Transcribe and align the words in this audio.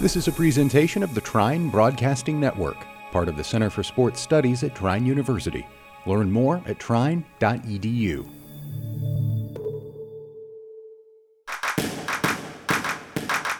This 0.00 0.16
is 0.16 0.26
a 0.26 0.32
presentation 0.32 1.04
of 1.04 1.14
the 1.14 1.20
Trine 1.20 1.70
Broadcasting 1.70 2.40
Network, 2.40 2.76
part 3.12 3.28
of 3.28 3.36
the 3.36 3.44
Center 3.44 3.70
for 3.70 3.84
Sports 3.84 4.20
Studies 4.20 4.64
at 4.64 4.74
Trine 4.74 5.06
University. 5.06 5.64
Learn 6.04 6.30
more 6.32 6.60
at 6.66 6.80
trine.edu. 6.80 8.28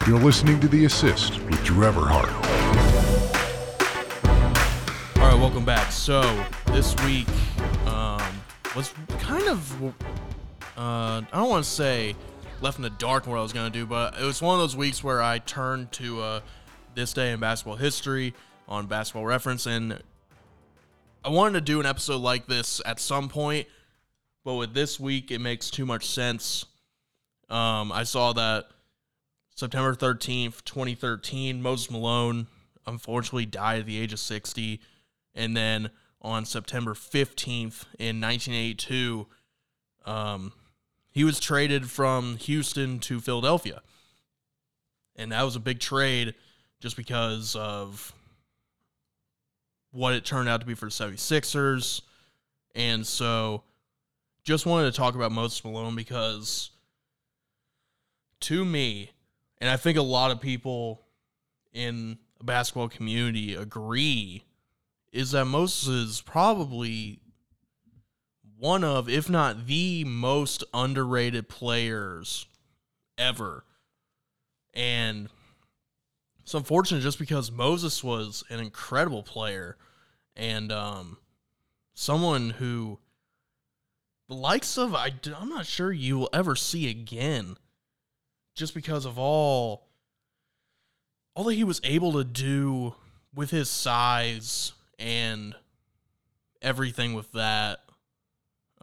You're 0.05 0.19
listening 0.19 0.59
to 0.59 0.67
The 0.67 0.85
Assist 0.85 1.39
with 1.45 1.63
Drew 1.63 1.89
Everhart. 1.89 2.31
All 5.15 5.29
right, 5.31 5.39
welcome 5.39 5.63
back. 5.63 5.89
So 5.91 6.21
this 6.67 6.93
week 7.05 7.29
um, 7.87 8.21
was 8.75 8.93
kind 9.19 9.47
of 9.47 9.83
uh, 9.83 9.91
I 10.77 11.25
don't 11.31 11.49
want 11.49 11.63
to 11.63 11.69
say 11.69 12.13
left 12.61 12.77
in 12.77 12.83
the 12.83 12.89
dark 12.89 13.27
what 13.27 13.37
I 13.37 13.41
was 13.41 13.53
gonna 13.53 13.69
do, 13.69 13.85
but 13.85 14.19
it 14.19 14.23
was 14.23 14.41
one 14.41 14.55
of 14.55 14.61
those 14.61 14.75
weeks 14.75 15.03
where 15.03 15.21
I 15.21 15.39
turned 15.39 15.91
to 15.93 16.21
uh, 16.21 16.39
this 16.93 17.13
day 17.13 17.31
in 17.31 17.39
basketball 17.39 17.75
history 17.75 18.33
on 18.67 18.87
Basketball 18.87 19.25
Reference, 19.25 19.65
and 19.65 20.01
I 21.23 21.29
wanted 21.29 21.53
to 21.53 21.61
do 21.61 21.79
an 21.79 21.85
episode 21.85 22.21
like 22.21 22.47
this 22.47 22.81
at 22.85 22.99
some 22.99 23.29
point, 23.29 23.67
but 24.43 24.55
with 24.55 24.73
this 24.73 24.99
week, 24.99 25.31
it 25.31 25.39
makes 25.39 25.69
too 25.69 25.85
much 25.85 26.07
sense. 26.07 26.65
Um, 27.49 27.91
I 27.91 28.03
saw 28.03 28.33
that 28.33 28.67
September 29.55 29.95
13th, 29.95 30.63
2013, 30.65 31.61
Moses 31.61 31.89
Malone 31.89 32.47
unfortunately 32.85 33.45
died 33.45 33.79
at 33.79 33.85
the 33.85 33.99
age 33.99 34.13
of 34.13 34.19
60. 34.19 34.79
And 35.33 35.55
then 35.55 35.89
on 36.21 36.45
September 36.45 36.93
15th 36.93 37.85
in 37.97 38.21
1982, 38.21 39.27
um, 40.05 40.53
he 41.15 41.23
was 41.23 41.39
traded 41.39 41.89
from 41.89 42.35
Houston 42.35 42.99
to 42.99 43.21
Philadelphia. 43.21 43.81
And 45.15 45.31
that 45.31 45.43
was 45.43 45.55
a 45.55 45.61
big 45.61 45.79
trade 45.79 46.35
just 46.81 46.97
because 46.97 47.55
of 47.55 48.13
what 49.91 50.13
it 50.13 50.25
turned 50.25 50.49
out 50.49 50.59
to 50.59 50.67
be 50.67 50.73
for 50.73 50.87
the 50.87 50.91
76ers. 50.91 52.01
And 52.75 53.07
so 53.07 53.63
just 54.43 54.65
wanted 54.65 54.91
to 54.91 54.97
talk 54.97 55.15
about 55.15 55.31
Moses 55.31 55.63
Malone 55.63 55.95
because 55.95 56.71
to 58.41 58.65
me, 58.65 59.11
and 59.59 59.69
I 59.69 59.77
think 59.77 59.97
a 59.97 60.03
lot 60.03 60.31
of 60.31 60.41
people 60.41 61.01
in 61.71 62.17
the 62.39 62.43
basketball 62.43 62.89
community 62.89 63.55
agree, 63.55 64.43
is 65.13 65.31
that 65.31 65.45
Moses 65.45 65.87
is 65.87 66.21
probably 66.21 67.21
one 68.57 68.83
of, 68.83 69.09
if 69.09 69.29
not 69.29 69.67
the 69.67 70.03
most 70.03 70.63
underrated 70.73 71.49
players 71.49 72.45
ever. 73.17 73.63
And 74.73 75.29
it's 76.43 76.53
unfortunate 76.53 77.01
just 77.01 77.19
because 77.19 77.51
Moses 77.51 78.03
was 78.03 78.43
an 78.49 78.59
incredible 78.59 79.23
player 79.23 79.77
and 80.35 80.71
um, 80.71 81.17
someone 81.93 82.51
who 82.51 82.99
the 84.27 84.35
likes 84.35 84.77
of 84.77 84.95
I, 84.95 85.11
I'm 85.35 85.49
not 85.49 85.65
sure 85.65 85.91
you 85.91 86.17
will 86.17 86.29
ever 86.33 86.55
see 86.55 86.89
again 86.89 87.57
just 88.55 88.73
because 88.73 89.05
of 89.05 89.17
all 89.17 89.87
all 91.35 91.43
that 91.45 91.53
he 91.55 91.63
was 91.63 91.81
able 91.83 92.13
to 92.13 92.23
do 92.23 92.95
with 93.33 93.51
his 93.51 93.69
size 93.69 94.71
and 94.97 95.53
everything 96.61 97.13
with 97.13 97.31
that. 97.33 97.81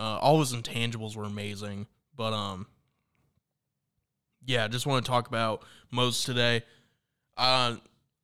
Uh, 0.03 0.19
all 0.20 0.41
his 0.41 0.53
intangibles 0.53 1.14
were 1.14 1.22
amazing, 1.22 1.86
but 2.17 2.33
um, 2.33 2.67
yeah, 4.45 4.67
just 4.67 4.84
want 4.84 5.05
to 5.05 5.08
talk 5.08 5.28
about 5.28 5.62
Moses 5.92 6.25
today. 6.25 6.62
Uh, 7.36 7.77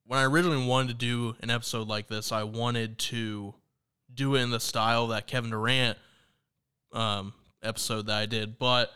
when 0.05 0.19
I 0.19 0.25
originally 0.25 0.67
wanted 0.67 0.89
to 0.89 0.95
do 0.95 1.37
an 1.41 1.51
episode 1.51 1.87
like 1.87 2.09
this, 2.09 2.33
I 2.33 2.43
wanted 2.43 2.99
to 2.99 3.55
do 4.13 4.35
it 4.35 4.41
in 4.41 4.51
the 4.51 4.59
style 4.59 5.07
that 5.09 5.29
Kevin 5.29 5.51
Durant 5.51 5.97
um 6.93 7.33
episode 7.63 8.07
that 8.07 8.17
I 8.17 8.27
did, 8.27 8.59
but 8.59 8.91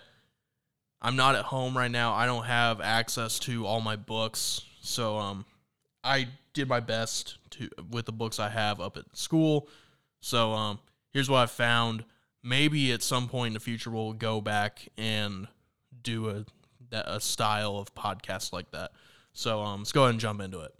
I'm 1.00 1.14
not 1.14 1.36
at 1.36 1.44
home 1.44 1.76
right 1.76 1.90
now. 1.90 2.12
I 2.14 2.26
don't 2.26 2.46
have 2.46 2.80
access 2.80 3.38
to 3.40 3.64
all 3.64 3.80
my 3.80 3.94
books. 3.94 4.62
So 4.80 5.18
um 5.18 5.44
I 6.02 6.26
did 6.52 6.68
my 6.68 6.80
best 6.80 7.38
to 7.50 7.68
with 7.92 8.06
the 8.06 8.12
books 8.12 8.40
I 8.40 8.48
have 8.48 8.80
up 8.80 8.96
at 8.96 9.04
school. 9.16 9.68
So 10.18 10.50
um 10.52 10.80
here's 11.12 11.30
what 11.30 11.38
I 11.38 11.46
found. 11.46 12.04
Maybe 12.42 12.92
at 12.92 13.02
some 13.02 13.28
point 13.28 13.48
in 13.48 13.54
the 13.54 13.60
future 13.60 13.90
we'll 13.90 14.12
go 14.12 14.40
back 14.40 14.88
and 14.96 15.48
do 16.02 16.28
a 16.28 16.44
a 16.92 17.20
style 17.20 17.76
of 17.76 17.94
podcast 17.94 18.52
like 18.52 18.70
that. 18.72 18.92
So 19.32 19.60
um 19.60 19.80
let's 19.80 19.92
go 19.92 20.02
ahead 20.02 20.12
and 20.12 20.20
jump 20.20 20.40
into 20.40 20.60
it. 20.60 20.74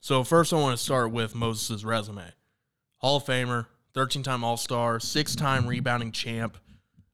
So 0.00 0.24
first 0.24 0.52
I 0.52 0.56
want 0.56 0.76
to 0.76 0.82
start 0.82 1.12
with 1.12 1.34
Moses' 1.34 1.84
resume. 1.84 2.32
Hall 2.98 3.16
of 3.16 3.24
Famer, 3.24 3.66
13 3.94 4.22
time 4.22 4.44
All 4.44 4.56
Star, 4.56 4.98
six 4.98 5.36
time 5.36 5.66
rebounding 5.66 6.12
champ, 6.12 6.58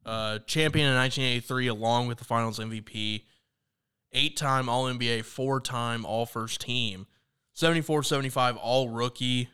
uh, 0.06 0.38
champion 0.46 0.88
in 0.88 0.94
1983 0.94 1.66
along 1.66 2.08
with 2.08 2.18
the 2.18 2.24
finals 2.24 2.58
MVP, 2.58 3.24
eight 4.12 4.36
time 4.36 4.68
All 4.68 4.84
NBA, 4.84 5.24
four 5.24 5.60
time 5.60 6.06
All 6.06 6.24
First 6.24 6.62
Team, 6.62 7.06
74 7.58 8.04
75 8.04 8.56
All 8.56 8.88
Rookie 8.88 9.48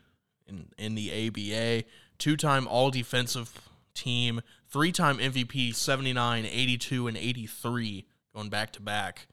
in, 0.45 0.67
in 0.77 0.93
the 0.93 1.27
ABA, 1.27 1.87
two 2.19 2.37
time 2.37 2.67
All 2.67 2.91
Defensive 2.91 3.67
Team, 3.95 4.41
three 4.69 4.91
time 4.91 5.17
MVP 5.17 5.73
79, 5.73 6.45
82, 6.45 7.07
and 7.07 7.17
83, 7.17 8.05
going 8.35 8.49
back 8.49 8.71
to 8.73 8.79
back. 8.79 9.25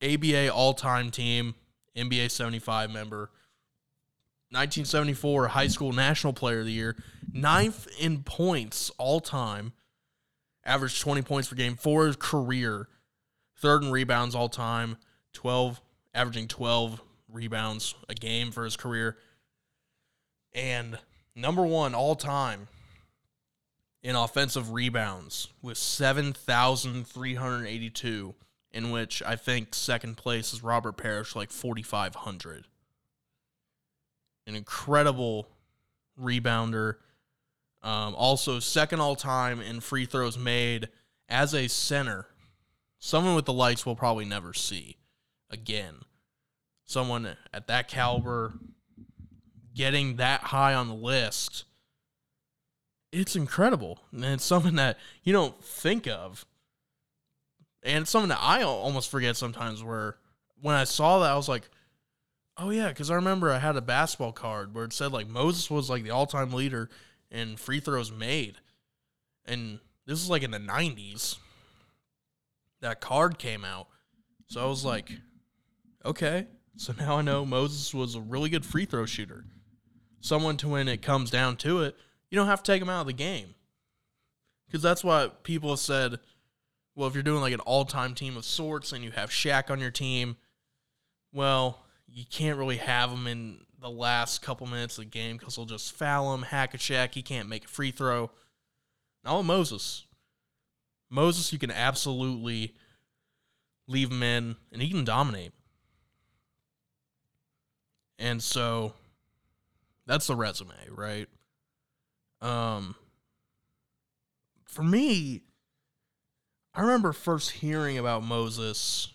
ABA 0.00 0.48
All 0.52 0.74
Time 0.74 1.10
Team, 1.10 1.56
NBA 1.96 2.30
75 2.30 2.92
member. 2.92 3.32
1974 4.50 5.48
High 5.48 5.66
School 5.66 5.92
National 5.92 6.32
Player 6.32 6.60
of 6.60 6.66
the 6.66 6.72
Year, 6.72 6.94
ninth 7.32 7.88
in 7.98 8.22
points 8.22 8.92
all 8.96 9.18
time, 9.18 9.72
averaged 10.64 11.00
20 11.00 11.22
points 11.22 11.48
per 11.48 11.56
game 11.56 11.74
for 11.74 12.06
his 12.06 12.14
career, 12.14 12.86
third 13.56 13.82
in 13.82 13.90
rebounds 13.90 14.36
all 14.36 14.48
time, 14.48 14.98
12, 15.32 15.80
averaging 16.14 16.46
12 16.46 17.02
rebounds 17.30 17.94
a 18.08 18.14
game 18.14 18.50
for 18.50 18.64
his 18.64 18.76
career, 18.76 19.18
and 20.54 20.98
number 21.34 21.66
one 21.66 21.94
all 21.94 22.16
time 22.16 22.68
in 24.02 24.16
offensive 24.16 24.72
rebounds 24.72 25.48
with 25.60 25.76
7,382, 25.76 28.34
in 28.72 28.90
which 28.90 29.22
I 29.24 29.36
think 29.36 29.74
second 29.74 30.16
place 30.16 30.52
is 30.52 30.62
Robert 30.62 30.96
Parish, 30.96 31.36
like 31.36 31.50
4,500 31.50 32.64
an 34.48 34.56
incredible 34.56 35.48
rebounder. 36.20 36.94
Um, 37.82 38.14
also, 38.16 38.58
second 38.58 38.98
all 38.98 39.14
time 39.14 39.60
in 39.60 39.80
free 39.80 40.06
throws 40.06 40.36
made 40.36 40.88
as 41.28 41.54
a 41.54 41.68
center. 41.68 42.26
Someone 42.98 43.36
with 43.36 43.44
the 43.44 43.52
likes 43.52 43.86
we'll 43.86 43.94
probably 43.94 44.24
never 44.24 44.54
see 44.54 44.96
again. 45.50 45.96
Someone 46.88 47.36
at 47.54 47.68
that 47.68 47.86
caliber 47.86 48.54
getting 49.74 50.16
that 50.16 50.40
high 50.40 50.74
on 50.74 50.88
the 50.88 50.94
list. 50.94 51.64
It's 53.12 53.36
incredible. 53.36 54.00
And 54.10 54.24
it's 54.24 54.44
something 54.44 54.74
that 54.74 54.98
you 55.22 55.32
don't 55.32 55.62
think 55.62 56.08
of. 56.08 56.44
And 57.84 58.02
it's 58.02 58.10
something 58.10 58.30
that 58.30 58.40
I 58.42 58.62
almost 58.62 59.10
forget 59.10 59.36
sometimes 59.36 59.84
where 59.84 60.16
when 60.60 60.74
I 60.74 60.82
saw 60.82 61.20
that, 61.20 61.30
I 61.30 61.36
was 61.36 61.48
like, 61.48 61.70
Oh 62.60 62.70
yeah, 62.70 62.88
because 62.88 63.08
I 63.08 63.14
remember 63.14 63.52
I 63.52 63.58
had 63.58 63.76
a 63.76 63.80
basketball 63.80 64.32
card 64.32 64.74
where 64.74 64.84
it 64.84 64.92
said 64.92 65.12
like 65.12 65.28
Moses 65.28 65.70
was 65.70 65.88
like 65.88 66.02
the 66.02 66.10
all-time 66.10 66.52
leader 66.52 66.90
in 67.30 67.56
free 67.56 67.78
throws 67.78 68.10
made, 68.10 68.56
and 69.44 69.78
this 70.06 70.20
is 70.20 70.28
like 70.28 70.42
in 70.42 70.50
the 70.50 70.58
'90s. 70.58 71.36
That 72.80 73.00
card 73.00 73.38
came 73.38 73.64
out, 73.64 73.86
so 74.48 74.60
I 74.60 74.66
was 74.66 74.84
like, 74.84 75.12
okay, 76.04 76.46
so 76.78 76.94
now 76.98 77.18
I 77.18 77.22
know 77.22 77.44
Moses 77.44 77.92
was 77.92 78.14
a 78.14 78.20
really 78.20 78.48
good 78.48 78.64
free 78.64 78.86
throw 78.86 79.04
shooter. 79.04 79.44
Someone 80.20 80.56
to 80.58 80.68
when 80.68 80.88
it 80.88 81.02
comes 81.02 81.30
down 81.30 81.56
to 81.58 81.82
it, 81.82 81.96
you 82.30 82.36
don't 82.36 82.46
have 82.46 82.62
to 82.62 82.72
take 82.72 82.80
him 82.80 82.88
out 82.88 83.02
of 83.02 83.06
the 83.06 83.12
game, 83.12 83.54
because 84.66 84.82
that's 84.82 85.04
what 85.04 85.42
people 85.44 85.70
have 85.70 85.78
said. 85.78 86.18
Well, 86.94 87.08
if 87.08 87.14
you're 87.14 87.22
doing 87.22 87.42
like 87.42 87.54
an 87.54 87.60
all-time 87.60 88.14
team 88.14 88.36
of 88.36 88.44
sorts 88.44 88.92
and 88.92 89.04
you 89.04 89.10
have 89.10 89.30
Shaq 89.30 89.70
on 89.70 89.80
your 89.80 89.90
team, 89.90 90.36
well 91.32 91.84
you 92.06 92.24
can't 92.28 92.58
really 92.58 92.78
have 92.78 93.10
him 93.10 93.26
in 93.26 93.60
the 93.80 93.90
last 93.90 94.42
couple 94.42 94.66
minutes 94.66 94.98
of 94.98 95.04
the 95.04 95.10
game 95.10 95.36
because 95.36 95.56
they'll 95.56 95.66
just 95.66 95.92
foul 95.92 96.34
him, 96.34 96.42
hack 96.42 96.74
a 96.74 96.78
Shaq. 96.78 97.14
He 97.14 97.22
can't 97.22 97.48
make 97.48 97.66
a 97.66 97.68
free 97.68 97.90
throw. 97.90 98.30
Now 99.24 99.42
Moses. 99.42 100.06
Moses, 101.10 101.52
you 101.52 101.58
can 101.58 101.70
absolutely 101.70 102.74
leave 103.86 104.10
him 104.10 104.22
in 104.22 104.56
and 104.72 104.82
he 104.82 104.90
can 104.90 105.04
dominate. 105.04 105.52
And 108.18 108.42
so 108.42 108.94
that's 110.06 110.26
the 110.26 110.36
resume, 110.36 110.74
right? 110.90 111.28
Um 112.40 112.94
for 114.64 114.82
me, 114.82 115.42
I 116.74 116.82
remember 116.82 117.12
first 117.12 117.50
hearing 117.50 117.98
about 117.98 118.22
Moses. 118.22 119.12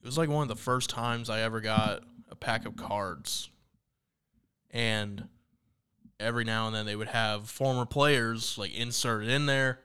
It 0.00 0.06
was 0.06 0.16
like 0.16 0.30
one 0.30 0.42
of 0.42 0.48
the 0.48 0.62
first 0.62 0.88
times 0.88 1.28
I 1.28 1.40
ever 1.40 1.60
got 1.60 2.02
a 2.30 2.34
pack 2.34 2.64
of 2.64 2.76
cards. 2.76 3.50
And 4.70 5.28
every 6.18 6.44
now 6.44 6.66
and 6.66 6.74
then 6.74 6.86
they 6.86 6.96
would 6.96 7.08
have 7.08 7.50
former 7.50 7.84
players 7.84 8.56
like 8.56 8.74
inserted 8.74 9.28
in 9.28 9.46
there. 9.46 9.80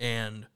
And 0.00 0.46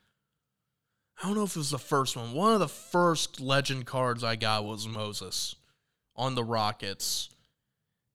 I 1.19 1.27
don't 1.27 1.37
know 1.37 1.43
if 1.43 1.57
it 1.57 1.59
was 1.59 1.71
the 1.71 1.79
first 1.79 2.17
one. 2.17 2.33
One 2.33 2.53
of 2.53 2.61
the 2.61 2.69
first 2.69 3.41
legend 3.41 3.87
cards 3.87 4.23
I 4.23 4.37
got 4.37 4.65
was 4.65 4.87
Moses 4.87 5.57
on 6.15 6.35
the 6.35 6.45
Rockets. 6.45 7.29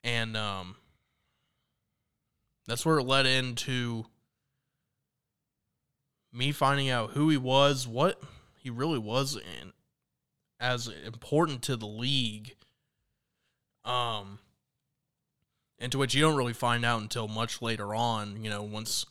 And 0.04 0.38
um 0.38 0.76
that's 2.66 2.86
where 2.86 3.00
it 3.00 3.04
led 3.04 3.26
into 3.26 4.06
me 6.32 6.54
finding 6.54 6.90
out 6.90 7.12
who 7.12 7.30
he 7.30 7.36
was, 7.36 7.86
what 7.86 8.22
he 8.56 8.70
really 8.70 9.00
was 9.00 9.36
and 9.36 9.74
as 10.62 10.88
important 11.06 11.62
to 11.64 11.76
the 11.76 11.88
league. 11.88 12.56
Um 13.84 14.40
and 15.78 15.92
to 15.92 15.98
which 15.98 16.16
you 16.16 16.22
don't 16.22 16.38
really 16.38 16.54
find 16.54 16.86
out 16.86 17.02
until 17.02 17.28
much 17.28 17.62
later 17.62 17.94
on, 17.94 18.42
you 18.42 18.50
know, 18.50 18.64
once 18.64 19.06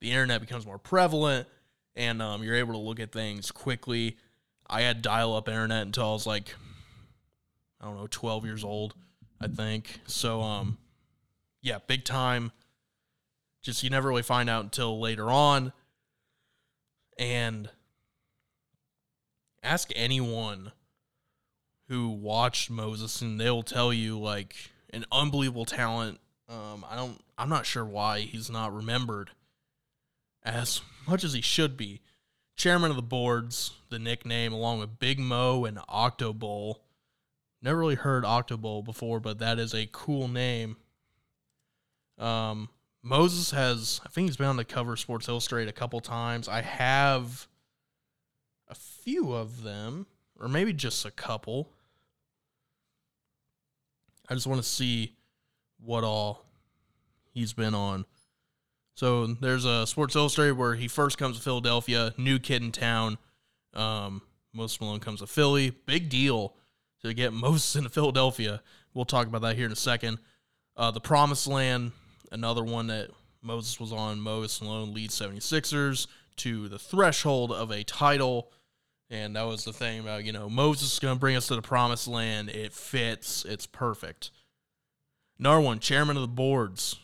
the 0.00 0.12
internet 0.12 0.40
becomes 0.40 0.64
more 0.64 0.78
prevalent 0.78 1.48
and 1.96 2.20
um, 2.20 2.42
you're 2.42 2.56
able 2.56 2.74
to 2.74 2.78
look 2.78 3.00
at 3.00 3.12
things 3.12 3.50
quickly. 3.50 4.16
I 4.68 4.82
had 4.82 5.02
dial 5.02 5.34
up 5.34 5.48
internet 5.48 5.82
until 5.82 6.10
I 6.10 6.12
was 6.12 6.26
like, 6.26 6.54
I 7.80 7.86
don't 7.86 7.96
know, 7.96 8.06
12 8.10 8.44
years 8.44 8.64
old, 8.64 8.94
I 9.40 9.46
think. 9.48 10.00
So, 10.06 10.40
um, 10.40 10.78
yeah, 11.60 11.78
big 11.86 12.04
time. 12.04 12.52
Just 13.62 13.82
you 13.82 13.90
never 13.90 14.08
really 14.08 14.22
find 14.22 14.50
out 14.50 14.64
until 14.64 15.00
later 15.00 15.30
on. 15.30 15.72
And 17.18 17.68
ask 19.62 19.90
anyone 19.94 20.72
who 21.88 22.08
watched 22.08 22.70
Moses, 22.70 23.20
and 23.22 23.40
they'll 23.40 23.62
tell 23.62 23.92
you 23.92 24.18
like 24.18 24.56
an 24.90 25.04
unbelievable 25.10 25.64
talent. 25.64 26.20
Um, 26.48 26.84
I 26.88 26.96
don't. 26.96 27.20
I'm 27.38 27.48
not 27.48 27.66
sure 27.66 27.84
why 27.84 28.20
he's 28.20 28.50
not 28.50 28.74
remembered 28.74 29.30
as 30.42 30.82
much 31.06 31.24
as 31.24 31.32
he 31.32 31.40
should 31.40 31.76
be. 31.76 32.00
Chairman 32.56 32.90
of 32.90 32.96
the 32.96 33.02
boards, 33.02 33.72
the 33.90 33.98
nickname, 33.98 34.52
along 34.52 34.78
with 34.78 34.98
Big 34.98 35.18
Mo 35.18 35.64
and 35.64 35.78
Octo 35.88 36.32
Octobowl. 36.32 36.76
Never 37.60 37.78
really 37.78 37.94
heard 37.94 38.24
Octo 38.24 38.56
Octobowl 38.56 38.84
before, 38.84 39.20
but 39.20 39.38
that 39.38 39.58
is 39.58 39.74
a 39.74 39.88
cool 39.90 40.28
name. 40.28 40.76
Um, 42.18 42.68
Moses 43.02 43.50
has, 43.50 44.00
I 44.04 44.08
think 44.08 44.28
he's 44.28 44.36
been 44.36 44.46
on 44.46 44.56
the 44.56 44.64
cover 44.64 44.92
of 44.92 45.00
Sports 45.00 45.28
Illustrated 45.28 45.68
a 45.68 45.72
couple 45.72 46.00
times. 46.00 46.48
I 46.48 46.62
have 46.62 47.48
a 48.68 48.74
few 48.74 49.32
of 49.32 49.62
them, 49.62 50.06
or 50.38 50.48
maybe 50.48 50.72
just 50.72 51.04
a 51.04 51.10
couple. 51.10 51.70
I 54.28 54.34
just 54.34 54.46
want 54.46 54.62
to 54.62 54.68
see 54.68 55.16
what 55.78 56.04
all 56.04 56.44
he's 57.32 57.52
been 57.52 57.74
on. 57.74 58.06
So 58.94 59.26
there's 59.26 59.64
a 59.64 59.86
Sports 59.86 60.14
Illustrated 60.14 60.56
where 60.56 60.74
he 60.74 60.86
first 60.86 61.18
comes 61.18 61.36
to 61.36 61.42
Philadelphia, 61.42 62.14
new 62.16 62.38
kid 62.38 62.62
in 62.62 62.70
town. 62.70 63.18
Um, 63.74 64.22
Moses 64.52 64.80
Malone 64.80 65.00
comes 65.00 65.20
to 65.20 65.26
Philly. 65.26 65.70
Big 65.70 66.08
deal 66.08 66.54
to 67.02 67.12
get 67.12 67.32
Moses 67.32 67.74
into 67.76 67.90
Philadelphia. 67.90 68.62
We'll 68.94 69.04
talk 69.04 69.26
about 69.26 69.42
that 69.42 69.56
here 69.56 69.66
in 69.66 69.72
a 69.72 69.76
second. 69.76 70.18
Uh, 70.76 70.90
the 70.90 71.00
Promised 71.00 71.48
Land, 71.48 71.92
another 72.30 72.62
one 72.62 72.86
that 72.86 73.10
Moses 73.42 73.78
was 73.80 73.92
on. 73.92 74.20
Moses 74.20 74.62
Malone 74.62 74.94
leads 74.94 75.18
76ers 75.18 76.06
to 76.36 76.68
the 76.68 76.78
threshold 76.78 77.52
of 77.52 77.70
a 77.70 77.82
title. 77.84 78.50
And 79.10 79.36
that 79.36 79.42
was 79.42 79.64
the 79.64 79.72
thing 79.72 80.00
about, 80.00 80.24
you 80.24 80.32
know, 80.32 80.48
Moses 80.48 80.94
is 80.94 80.98
going 80.98 81.14
to 81.14 81.20
bring 81.20 81.36
us 81.36 81.48
to 81.48 81.56
the 81.56 81.62
promised 81.62 82.08
land. 82.08 82.48
It 82.48 82.72
fits. 82.72 83.44
It's 83.44 83.66
perfect. 83.66 84.30
Another 85.38 85.60
one, 85.60 85.78
chairman 85.80 86.16
of 86.16 86.22
the 86.22 86.28
boards. 86.28 86.96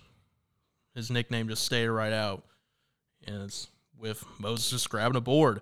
His 0.95 1.11
nickname 1.11 1.49
just 1.49 1.65
stayed 1.65 1.89
right 1.89 2.13
out. 2.13 2.45
And 3.27 3.43
it's 3.43 3.69
with 3.99 4.25
Moses 4.39 4.71
just 4.71 4.91
grabbing 4.91 5.17
a 5.17 5.21
board. 5.21 5.61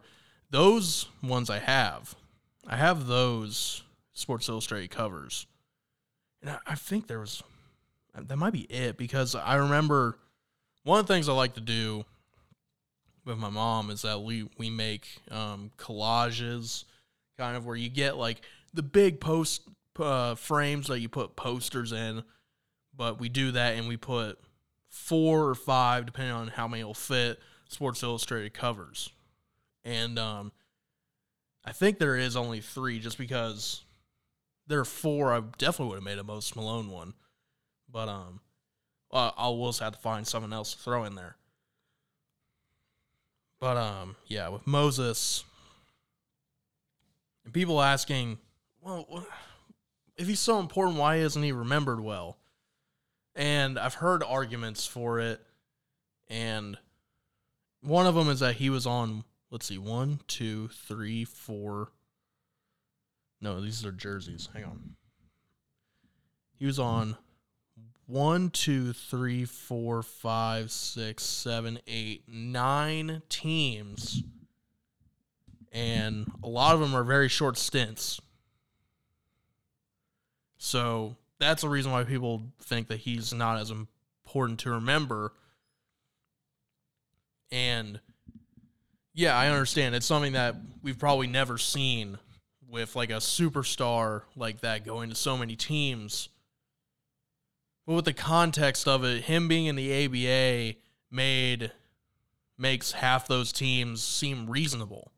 Those 0.50 1.06
ones 1.22 1.50
I 1.50 1.58
have. 1.58 2.14
I 2.66 2.76
have 2.76 3.06
those 3.06 3.82
Sports 4.12 4.48
Illustrated 4.48 4.90
covers. 4.90 5.46
And 6.40 6.50
I, 6.50 6.58
I 6.66 6.74
think 6.74 7.06
there 7.06 7.20
was, 7.20 7.42
that 8.14 8.36
might 8.36 8.52
be 8.52 8.62
it 8.62 8.96
because 8.96 9.34
I 9.34 9.56
remember 9.56 10.18
one 10.84 11.00
of 11.00 11.06
the 11.06 11.12
things 11.12 11.28
I 11.28 11.32
like 11.32 11.54
to 11.54 11.60
do 11.60 12.04
with 13.28 13.38
my 13.38 13.50
mom 13.50 13.90
is 13.90 14.02
that 14.02 14.22
we 14.22 14.48
we 14.56 14.70
make 14.70 15.06
um, 15.30 15.70
collages, 15.76 16.84
kind 17.36 17.56
of 17.56 17.66
where 17.66 17.76
you 17.76 17.90
get 17.90 18.16
like 18.16 18.40
the 18.72 18.82
big 18.82 19.20
post 19.20 19.62
uh, 19.98 20.34
frames 20.34 20.88
that 20.88 21.00
you 21.00 21.08
put 21.08 21.36
posters 21.36 21.92
in, 21.92 22.22
but 22.96 23.20
we 23.20 23.28
do 23.28 23.52
that 23.52 23.74
and 23.74 23.86
we 23.86 23.96
put 23.96 24.38
four 24.88 25.48
or 25.48 25.54
five, 25.54 26.06
depending 26.06 26.34
on 26.34 26.48
how 26.48 26.68
many 26.68 26.84
will 26.84 26.94
fit, 26.94 27.40
Sports 27.68 28.02
Illustrated 28.02 28.54
covers, 28.54 29.10
and 29.84 30.18
um, 30.18 30.52
I 31.64 31.72
think 31.72 31.98
there 31.98 32.16
is 32.16 32.36
only 32.36 32.60
three, 32.60 32.98
just 32.98 33.18
because 33.18 33.82
there 34.66 34.80
are 34.80 34.86
four. 34.86 35.32
I 35.32 35.40
definitely 35.58 35.88
would 35.88 35.96
have 35.96 36.04
made 36.04 36.18
a 36.18 36.24
Moses 36.24 36.56
Malone 36.56 36.90
one, 36.90 37.14
but 37.90 38.08
um, 38.08 38.40
uh, 39.12 39.32
I'll 39.36 39.52
also 39.52 39.84
have 39.84 39.94
to 39.94 39.98
find 39.98 40.26
something 40.26 40.52
else 40.52 40.72
to 40.72 40.78
throw 40.78 41.04
in 41.04 41.14
there. 41.14 41.36
But 43.60 43.76
um, 43.76 44.16
yeah, 44.26 44.48
with 44.48 44.66
Moses, 44.66 45.44
and 47.44 47.52
people 47.52 47.82
asking, 47.82 48.38
well, 48.80 49.26
if 50.16 50.28
he's 50.28 50.40
so 50.40 50.60
important, 50.60 50.96
why 50.96 51.16
isn't 51.16 51.42
he 51.42 51.52
remembered 51.52 52.00
well? 52.00 52.38
And 53.38 53.78
I've 53.78 53.94
heard 53.94 54.24
arguments 54.24 54.84
for 54.84 55.20
it, 55.20 55.40
and 56.28 56.76
one 57.80 58.04
of 58.04 58.16
them 58.16 58.28
is 58.28 58.40
that 58.40 58.56
he 58.56 58.68
was 58.68 58.84
on. 58.84 59.22
Let's 59.50 59.66
see, 59.66 59.78
one, 59.78 60.18
two, 60.26 60.68
three, 60.68 61.24
four. 61.24 61.92
No, 63.40 63.60
these 63.60 63.86
are 63.86 63.92
jerseys. 63.92 64.48
Hang 64.52 64.64
on. 64.64 64.96
He 66.58 66.66
was 66.66 66.80
on 66.80 67.16
one, 68.06 68.50
two, 68.50 68.92
three, 68.92 69.44
four, 69.44 70.02
five, 70.02 70.72
six, 70.72 71.22
seven, 71.22 71.78
eight, 71.86 72.24
nine 72.26 73.22
teams. 73.28 74.24
And 75.70 76.26
a 76.42 76.48
lot 76.48 76.74
of 76.74 76.80
them 76.80 76.96
are 76.96 77.04
very 77.04 77.28
short 77.28 77.56
stints. 77.56 78.20
So 80.56 81.16
that's 81.38 81.62
the 81.62 81.68
reason 81.68 81.92
why 81.92 82.04
people 82.04 82.42
think 82.62 82.88
that 82.88 83.00
he's 83.00 83.32
not 83.32 83.60
as 83.60 83.70
important 83.70 84.60
to 84.60 84.70
remember. 84.70 85.32
And 87.50 88.00
yeah, 89.14 89.36
I 89.36 89.48
understand. 89.48 89.94
It's 89.94 90.06
something 90.06 90.32
that 90.32 90.56
we've 90.82 90.98
probably 90.98 91.26
never 91.26 91.58
seen 91.58 92.18
with 92.68 92.94
like 92.94 93.10
a 93.10 93.14
superstar 93.14 94.22
like 94.36 94.60
that 94.60 94.84
going 94.84 95.08
to 95.08 95.14
so 95.14 95.36
many 95.36 95.56
teams 95.56 96.28
but 97.88 97.94
with 97.94 98.04
the 98.04 98.12
context 98.12 98.86
of 98.86 99.02
it, 99.02 99.24
him 99.24 99.48
being 99.48 99.64
in 99.64 99.74
the 99.74 100.04
ABA 100.04 100.78
made 101.10 101.72
makes 102.58 102.92
half 102.92 103.26
those 103.26 103.50
teams 103.50 104.02
seem 104.02 104.50
reasonable. 104.50 105.10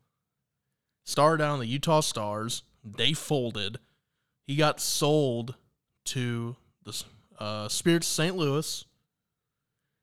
Star 1.03 1.37
down 1.37 1.59
the 1.59 1.67
Utah 1.67 1.99
Stars, 1.99 2.63
they 2.85 3.13
folded. 3.13 3.81
He 4.47 4.55
got 4.55 4.81
sold 4.81 5.57
to 6.07 6.57
the 6.85 7.05
uh, 7.39 7.69
Spirits 7.69 8.07
St. 8.07 8.37
Louis, 8.37 8.85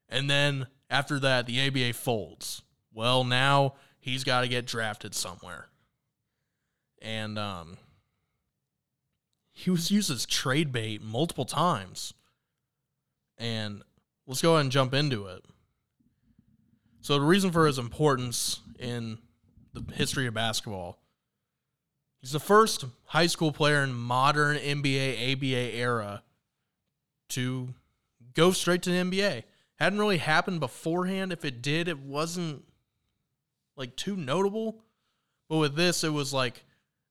and 0.09 0.29
then 0.29 0.67
after 0.89 1.19
that, 1.19 1.45
the 1.45 1.67
ABA 1.67 1.93
folds. 1.93 2.63
Well, 2.93 3.23
now 3.23 3.75
he's 3.99 4.23
got 4.23 4.41
to 4.41 4.47
get 4.47 4.65
drafted 4.65 5.13
somewhere, 5.13 5.67
and 7.01 7.37
um, 7.37 7.77
he 9.53 9.69
was 9.69 9.91
used 9.91 10.11
as 10.11 10.25
trade 10.25 10.71
bait 10.71 11.01
multiple 11.01 11.45
times 11.45 12.13
and 13.37 13.83
let's 14.25 14.41
go 14.41 14.53
ahead 14.53 14.61
and 14.61 14.71
jump 14.71 14.93
into 14.93 15.27
it. 15.27 15.43
So, 17.01 17.19
the 17.19 17.25
reason 17.25 17.51
for 17.51 17.67
his 17.67 17.77
importance 17.77 18.59
in 18.79 19.19
the 19.73 19.83
history 19.93 20.27
of 20.27 20.33
basketball, 20.33 20.99
he's 22.27 22.33
the 22.33 22.39
first 22.41 22.83
high 23.05 23.27
school 23.27 23.53
player 23.53 23.81
in 23.81 23.93
modern 23.93 24.57
NBA, 24.57 25.31
ABA 25.31 25.77
era 25.77 26.23
to 27.29 27.69
go 28.33 28.51
straight 28.51 28.81
to 28.81 28.89
the 28.89 28.97
NBA. 28.97 29.43
Hadn't 29.75 29.97
really 29.97 30.17
happened 30.17 30.59
beforehand. 30.59 31.31
If 31.31 31.45
it 31.45 31.61
did, 31.61 31.87
it 31.87 31.99
wasn't 31.99 32.65
like 33.77 33.95
too 33.95 34.17
notable. 34.17 34.81
But 35.47 35.59
with 35.59 35.75
this, 35.77 36.03
it 36.03 36.11
was 36.11 36.33
like 36.33 36.65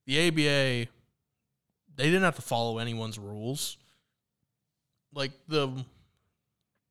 the 0.04 0.28
ABA, 0.28 0.90
they 1.96 2.04
didn't 2.04 2.23
have 2.23 2.37
to 2.37 2.42
follow 2.42 2.76
anyone's 2.76 3.18
rules. 3.18 3.78
Like 5.14 5.32
the 5.49 5.82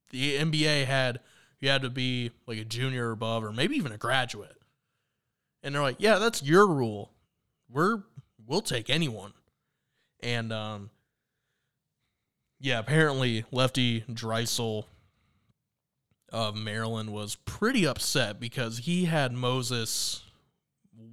the 0.10 0.38
NBA 0.38 0.86
had 0.86 1.20
you 1.60 1.70
had 1.70 1.84
to 1.84 1.91
be 1.91 2.32
like 2.48 2.58
a 2.58 2.65
junior 2.65 3.10
or 3.10 3.12
above, 3.12 3.44
or 3.44 3.51
maybe 3.51 3.75
even 3.75 3.91
a 3.91 3.98
graduate. 3.98 4.58
And 5.62 5.75
they're 5.75 5.84
like, 5.84 5.98
yeah, 6.00 6.17
that's 6.17 6.41
your 6.41 6.65
rule. 6.65 7.12
We're 7.70 8.03
we'll 8.46 8.62
take 8.62 8.90
anyone. 8.90 9.34
And 10.22 10.52
um, 10.52 10.90
yeah, 12.60 12.80
apparently 12.80 13.46
Lefty 13.52 14.02
Driesell 14.02 14.86
of 16.30 16.56
Maryland 16.56 17.12
was 17.12 17.36
pretty 17.36 17.86
upset 17.86 18.40
because 18.40 18.80
he 18.80 19.06
had 19.06 19.32
Moses 19.32 20.24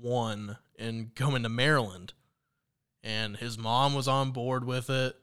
one 0.01 0.59
and 0.79 1.15
coming 1.15 1.43
to 1.43 1.49
Maryland, 1.49 2.13
and 3.03 3.37
his 3.37 3.59
mom 3.59 3.95
was 3.95 4.09
on 4.09 4.31
board 4.31 4.65
with 4.65 4.91
it. 4.91 5.17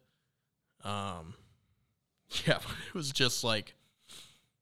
Um, 0.84 1.34
yeah, 2.46 2.60
it 2.88 2.94
was 2.94 3.12
just 3.12 3.44
like 3.44 3.74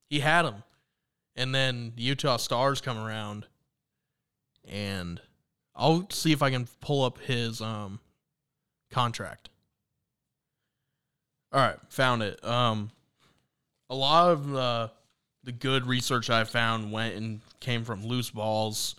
he 0.10 0.20
had 0.22 0.46
him, 0.46 0.63
and 1.36 1.54
then 1.54 1.94
Utah 1.98 2.38
Stars 2.38 2.82
come 2.82 2.98
around, 2.98 3.46
and 4.68 5.22
I'll 5.77 6.10
see 6.10 6.31
if 6.31 6.41
I 6.41 6.50
can 6.50 6.67
pull 6.81 7.05
up 7.05 7.19
his 7.19 7.62
um 7.62 8.00
contract. 8.91 9.50
All 11.53 11.62
right, 11.62 11.77
found 11.89 12.24
it. 12.24 12.43
Um, 12.43 12.91
a 13.89 13.96
lot 13.96 14.31
of 14.31 14.55
uh, 14.55 14.88
the 15.43 15.53
good 15.53 15.86
research 15.86 16.29
I 16.29 16.43
found 16.43 16.91
went 16.91 17.15
and 17.15 17.39
came 17.62 17.86
from 17.86 18.05
Loose 18.05 18.29
Balls, 18.29 18.96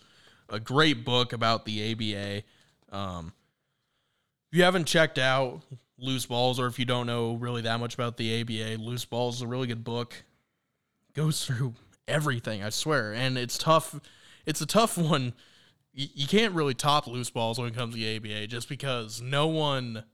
a 0.49 0.59
great 0.59 1.05
book 1.05 1.31
about 1.31 1.65
the 1.65 1.91
ABA. 1.91 2.43
Um, 2.91 3.33
if 4.51 4.57
you 4.57 4.63
haven't 4.63 4.85
checked 4.85 5.19
out 5.19 5.61
Loose 5.99 6.25
Balls, 6.25 6.59
or 6.59 6.65
if 6.65 6.79
you 6.79 6.85
don't 6.85 7.05
know 7.05 7.35
really 7.35 7.61
that 7.61 7.79
much 7.79 7.93
about 7.93 8.17
the 8.17 8.41
ABA, 8.41 8.81
Loose 8.81 9.05
Balls 9.05 9.37
is 9.37 9.41
a 9.43 9.47
really 9.47 9.67
good 9.67 9.83
book. 9.83 10.15
Goes 11.13 11.45
through 11.45 11.75
everything, 12.07 12.63
I 12.63 12.69
swear, 12.69 13.13
and 13.13 13.37
it's 13.37 13.59
tough. 13.59 13.99
It's 14.45 14.61
a 14.61 14.65
tough 14.65 14.97
one. 14.97 15.33
You, 16.01 16.27
can't 16.27 16.53
really 16.53 16.73
top 16.73 17.07
Loose 17.07 17.29
Balls 17.29 17.59
when 17.59 17.67
it 17.67 17.75
comes 17.75 17.93
to 17.93 17.99
the 17.99 18.15
ABA, 18.15 18.47
just 18.47 18.69
because 18.69 19.21
no 19.21 19.47
one, 19.47 20.05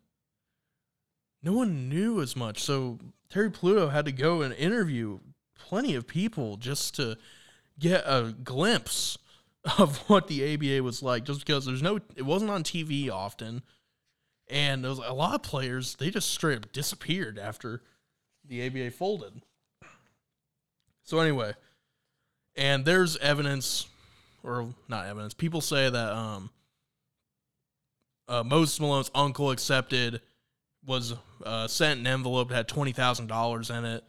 no 1.43 1.53
one 1.53 1.89
knew 1.89 2.21
as 2.21 2.35
much. 2.35 2.63
So 2.63 2.97
Terry 3.29 3.51
Pluto 3.51 3.89
had 3.89 4.05
to 4.05 4.11
go 4.11 4.41
and 4.41 4.51
interview 4.55 5.19
plenty 5.53 5.93
of 5.93 6.07
people 6.07 6.57
just 6.57 6.95
to 6.95 7.19
get 7.77 8.03
a 8.07 8.33
glimpse 8.43 9.19
of 9.77 9.97
what 10.09 10.27
the 10.27 10.55
ABA 10.55 10.81
was 10.81 11.03
like 11.03 11.23
just 11.23 11.45
because 11.45 11.65
there's 11.65 11.83
no 11.83 11.99
it 12.15 12.25
wasn't 12.25 12.49
on 12.49 12.63
TV 12.63 13.11
often 13.11 13.61
and 14.47 14.83
there 14.83 14.89
was 14.89 14.99
a 14.99 15.13
lot 15.13 15.35
of 15.35 15.43
players 15.43 15.95
they 15.95 16.09
just 16.09 16.29
straight 16.31 16.57
up 16.57 16.71
disappeared 16.71 17.37
after 17.37 17.81
the 18.47 18.65
ABA 18.65 18.91
folded. 18.91 19.41
So 21.03 21.19
anyway, 21.19 21.53
and 22.55 22.85
there's 22.85 23.17
evidence 23.17 23.87
or 24.45 24.73
not 24.87 25.07
evidence. 25.07 25.33
People 25.33 25.61
say 25.61 25.89
that 25.89 26.11
um 26.11 26.49
uh, 28.27 28.43
Moses 28.43 28.79
Malone's 28.79 29.11
uncle 29.13 29.51
accepted 29.51 30.21
was 30.85 31.13
uh, 31.45 31.67
sent 31.67 31.99
an 31.99 32.07
envelope 32.07 32.49
that 32.49 32.55
had 32.55 32.67
twenty 32.67 32.91
thousand 32.91 33.27
dollars 33.27 33.69
in 33.69 33.85
it 33.85 34.03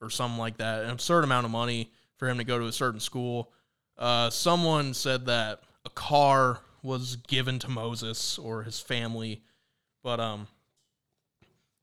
or 0.00 0.10
something 0.10 0.38
like 0.38 0.56
that, 0.58 0.84
an 0.84 0.90
absurd 0.90 1.24
amount 1.24 1.44
of 1.44 1.50
money 1.52 1.90
for 2.16 2.28
him 2.28 2.38
to 2.38 2.44
go 2.44 2.58
to 2.58 2.66
a 2.66 2.72
certain 2.72 3.00
school. 3.00 3.52
Uh, 3.96 4.28
someone 4.30 4.94
said 4.94 5.26
that 5.26 5.60
a 5.84 5.90
car 5.90 6.60
was 6.82 7.16
given 7.16 7.58
to 7.60 7.70
Moses 7.70 8.38
or 8.38 8.64
his 8.64 8.80
family, 8.80 9.42
but 10.02 10.18
um, 10.18 10.48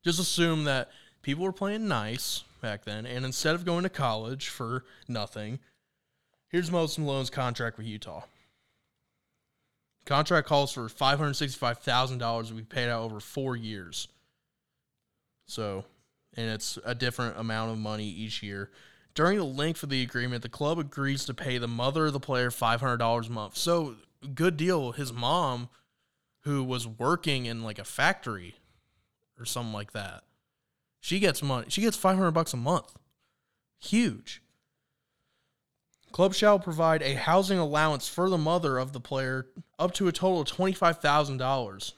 just 0.04 0.20
assume 0.20 0.66
that 0.66 0.90
people 1.22 1.44
were 1.46 1.54
playing 1.54 1.88
nice 1.88 2.44
back 2.62 2.84
then, 2.84 3.06
and 3.06 3.24
instead 3.24 3.56
of 3.56 3.64
going 3.64 3.84
to 3.84 3.90
college 3.90 4.50
for 4.50 4.84
nothing, 5.08 5.60
here's 6.50 6.72
Moses 6.72 6.98
Malone's 6.98 7.30
contract 7.30 7.78
with 7.78 7.88
Utah. 7.88 8.24
Contract 10.06 10.48
calls 10.48 10.72
for 10.72 10.90
five 10.90 11.20
hundred 11.20 11.36
sixty-five 11.36 11.80
thousand 11.80 12.18
dollars 12.18 12.50
to 12.50 12.54
be 12.54 12.64
paid 12.64 12.90
out 12.90 13.04
over 13.04 13.20
four 13.20 13.56
years. 13.56 14.08
So 15.46 15.86
and 16.36 16.50
it's 16.50 16.78
a 16.86 16.96
different 16.96 17.38
amount 17.38 17.72
of 17.72 17.78
money 17.78 18.06
each 18.06 18.44
year. 18.44 18.70
During 19.16 19.38
the 19.38 19.44
length 19.44 19.84
of 19.84 19.90
the 19.90 20.02
agreement, 20.02 20.44
the 20.44 20.50
club 20.50 20.80
agrees 20.80 21.26
to 21.26 21.34
pay 21.34 21.58
the 21.58 21.68
mother 21.68 22.06
of 22.06 22.14
the 22.14 22.20
player 22.20 22.50
$500 22.50 23.28
a 23.28 23.32
month. 23.32 23.58
So, 23.58 23.96
good 24.36 24.56
deal. 24.56 24.92
His 24.92 25.12
mom, 25.12 25.70
who 26.42 26.64
was 26.64 26.88
working 26.88 27.46
in 27.46 27.64
like 27.64 27.80
a 27.80 27.84
factory 27.84 28.56
or 29.38 29.46
something 29.46 29.74
like 29.74 29.92
that, 29.94 30.24
she 31.02 31.20
gets 31.20 31.42
money. 31.42 31.66
She 31.70 31.82
gets 31.82 31.98
500 31.98 32.32
bucks 32.32 32.54
a 32.54 32.58
month. 32.58 32.94
Huge. 33.80 34.42
Club 36.12 36.34
shall 36.34 36.60
provide 36.60 37.02
a 37.02 37.14
housing 37.14 37.60
allowance 37.60 38.08
for 38.08 38.30
the 38.30 38.38
mother 38.38 38.78
of 38.78 38.94
the 38.94 39.00
player 39.00 39.48
up 39.78 39.94
to 39.94 40.08
a 40.08 40.12
total 40.12 40.42
of 40.42 40.48
$25,000 40.48 41.94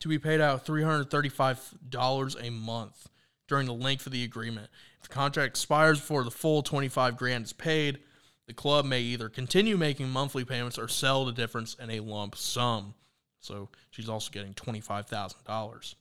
to 0.00 0.08
be 0.08 0.18
paid 0.18 0.40
out 0.40 0.66
$335 0.66 2.46
a 2.46 2.50
month 2.50 3.08
during 3.46 3.66
the 3.66 3.74
length 3.74 4.06
of 4.06 4.12
the 4.12 4.24
agreement. 4.24 4.68
If 4.96 5.08
the 5.08 5.14
contract 5.14 5.50
expires 5.50 6.00
before 6.00 6.24
the 6.24 6.30
full 6.30 6.62
25 6.62 7.16
grand 7.16 7.44
is 7.44 7.52
paid, 7.52 7.98
the 8.46 8.54
club 8.54 8.84
may 8.84 9.00
either 9.00 9.28
continue 9.28 9.76
making 9.76 10.10
monthly 10.10 10.44
payments 10.44 10.78
or 10.78 10.88
sell 10.88 11.24
the 11.24 11.32
difference 11.32 11.74
in 11.74 11.90
a 11.90 12.00
lump 12.00 12.36
sum. 12.36 12.94
So 13.40 13.68
she's 13.90 14.08
also 14.08 14.30
getting 14.30 14.54
$25,000. 14.54 15.94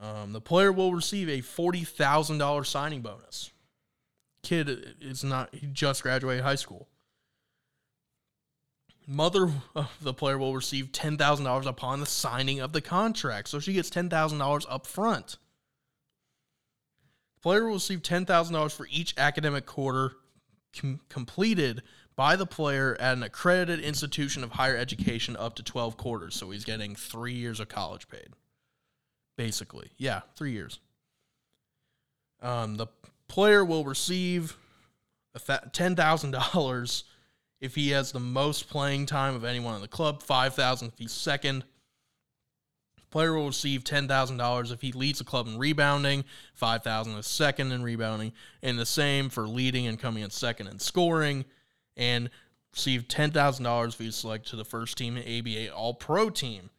Um, 0.00 0.32
the 0.32 0.40
player 0.40 0.72
will 0.72 0.94
receive 0.94 1.28
a 1.28 1.42
$40,000 1.42 2.66
signing 2.66 3.02
bonus. 3.02 3.50
Kid 4.42 4.96
is 5.00 5.22
not, 5.22 5.54
he 5.54 5.66
just 5.66 6.02
graduated 6.02 6.44
high 6.44 6.54
school. 6.54 6.88
Mother 9.06 9.50
of 9.74 9.90
the 10.00 10.14
player 10.14 10.38
will 10.38 10.54
receive 10.54 10.92
$10,000 10.92 11.66
upon 11.66 12.00
the 12.00 12.06
signing 12.06 12.60
of 12.60 12.72
the 12.72 12.80
contract. 12.80 13.48
So 13.48 13.58
she 13.58 13.72
gets 13.72 13.90
$10,000 13.90 14.66
up 14.68 14.86
front. 14.86 15.36
The 17.36 17.42
player 17.42 17.64
will 17.64 17.74
receive 17.74 18.02
$10,000 18.02 18.72
for 18.72 18.86
each 18.90 19.14
academic 19.18 19.66
quarter 19.66 20.12
com- 20.78 21.00
completed 21.08 21.82
by 22.16 22.36
the 22.36 22.46
player 22.46 22.96
at 23.00 23.16
an 23.16 23.22
accredited 23.22 23.80
institution 23.84 24.44
of 24.44 24.52
higher 24.52 24.76
education 24.76 25.36
up 25.36 25.54
to 25.56 25.62
12 25.62 25.96
quarters. 25.96 26.34
So 26.36 26.50
he's 26.50 26.64
getting 26.64 26.94
three 26.94 27.32
years 27.32 27.60
of 27.60 27.68
college 27.68 28.08
paid. 28.08 28.28
Basically. 29.36 29.90
Yeah, 29.96 30.20
three 30.36 30.52
years. 30.52 30.80
Um, 32.42 32.76
the 32.76 32.86
player 33.30 33.64
will 33.64 33.84
receive 33.84 34.56
$10,000 35.36 37.02
if 37.60 37.74
he 37.74 37.90
has 37.90 38.12
the 38.12 38.20
most 38.20 38.68
playing 38.68 39.06
time 39.06 39.34
of 39.34 39.44
anyone 39.44 39.76
in 39.76 39.80
the 39.80 39.88
club, 39.88 40.22
5000 40.22 40.88
if 40.88 40.98
he's 40.98 41.12
second, 41.12 41.64
Player 43.10 43.32
will 43.34 43.48
receive 43.48 43.82
$10,000 43.82 44.72
if 44.72 44.80
he 44.80 44.92
leads 44.92 45.18
the 45.18 45.24
club 45.24 45.48
in 45.48 45.58
rebounding, 45.58 46.24
5000 46.54 47.16
as 47.16 47.26
second 47.26 47.72
in 47.72 47.82
rebounding, 47.82 48.32
and 48.62 48.78
the 48.78 48.86
same 48.86 49.28
for 49.28 49.48
leading 49.48 49.88
and 49.88 49.98
coming 49.98 50.22
in 50.22 50.30
second 50.30 50.68
in 50.68 50.78
scoring, 50.78 51.44
and 51.96 52.30
receive 52.72 53.08
$10,000 53.08 53.88
if 53.88 53.98
he's 53.98 54.14
selected 54.14 54.50
to 54.50 54.56
the 54.56 54.64
first 54.64 54.96
team 54.96 55.16
in 55.16 55.40
ABA 55.40 55.74
All 55.74 55.94
Pro 55.94 56.30
team. 56.30 56.70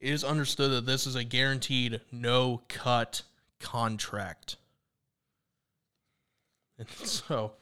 It 0.00 0.08
is 0.08 0.24
understood 0.24 0.70
that 0.70 0.86
this 0.86 1.06
is 1.06 1.16
a 1.16 1.24
guaranteed 1.24 2.00
no 2.10 2.62
cut 2.68 3.22
contract. 3.60 4.56
And 6.82 6.88
so 7.08 7.52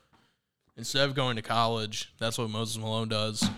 instead 0.76 1.08
of 1.08 1.14
going 1.14 1.36
to 1.36 1.42
college, 1.42 2.12
that's 2.18 2.38
what 2.38 2.50
Moses 2.50 2.78
Malone 2.78 3.08
does 3.08 3.48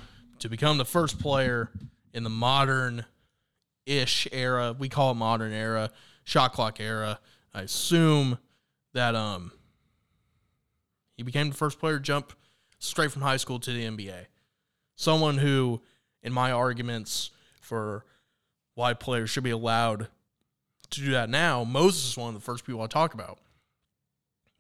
to 0.41 0.49
become 0.49 0.79
the 0.79 0.85
first 0.85 1.19
player 1.19 1.71
in 2.13 2.25
the 2.25 2.31
modern 2.31 3.05
ish 3.87 4.27
era. 4.33 4.75
We 4.77 4.89
call 4.89 5.13
it 5.13 5.15
modern 5.15 5.53
era, 5.53 5.91
shot 6.25 6.53
clock 6.53 6.81
era. 6.81 7.19
I 7.55 7.63
assume 7.63 8.39
that 8.95 9.15
um 9.15 9.53
he 11.17 11.23
became 11.23 11.51
the 11.51 11.57
first 11.57 11.79
player 11.79 11.99
to 11.99 12.03
jump 12.03 12.33
straight 12.79 13.13
from 13.13 13.23
high 13.23 13.37
school 13.37 13.61
to 13.61 13.73
the 13.73 13.85
NBA. 13.85 14.27
Someone 14.97 15.39
who, 15.39 15.81
in 16.23 16.33
my 16.33 16.51
arguments 16.51 17.31
for 17.61 18.05
why 18.75 18.95
players 18.95 19.31
should 19.31 19.45
be 19.45 19.51
allowed 19.51 20.09
to 20.91 21.01
do 21.01 21.13
that 21.13 21.31
now, 21.31 21.65
Moses 21.65 22.11
is 22.11 22.17
one 22.17 22.29
of 22.29 22.35
the 22.35 22.45
first 22.45 22.65
people 22.65 22.83
I 22.83 22.87
talk 22.87 23.15
about. 23.15 23.39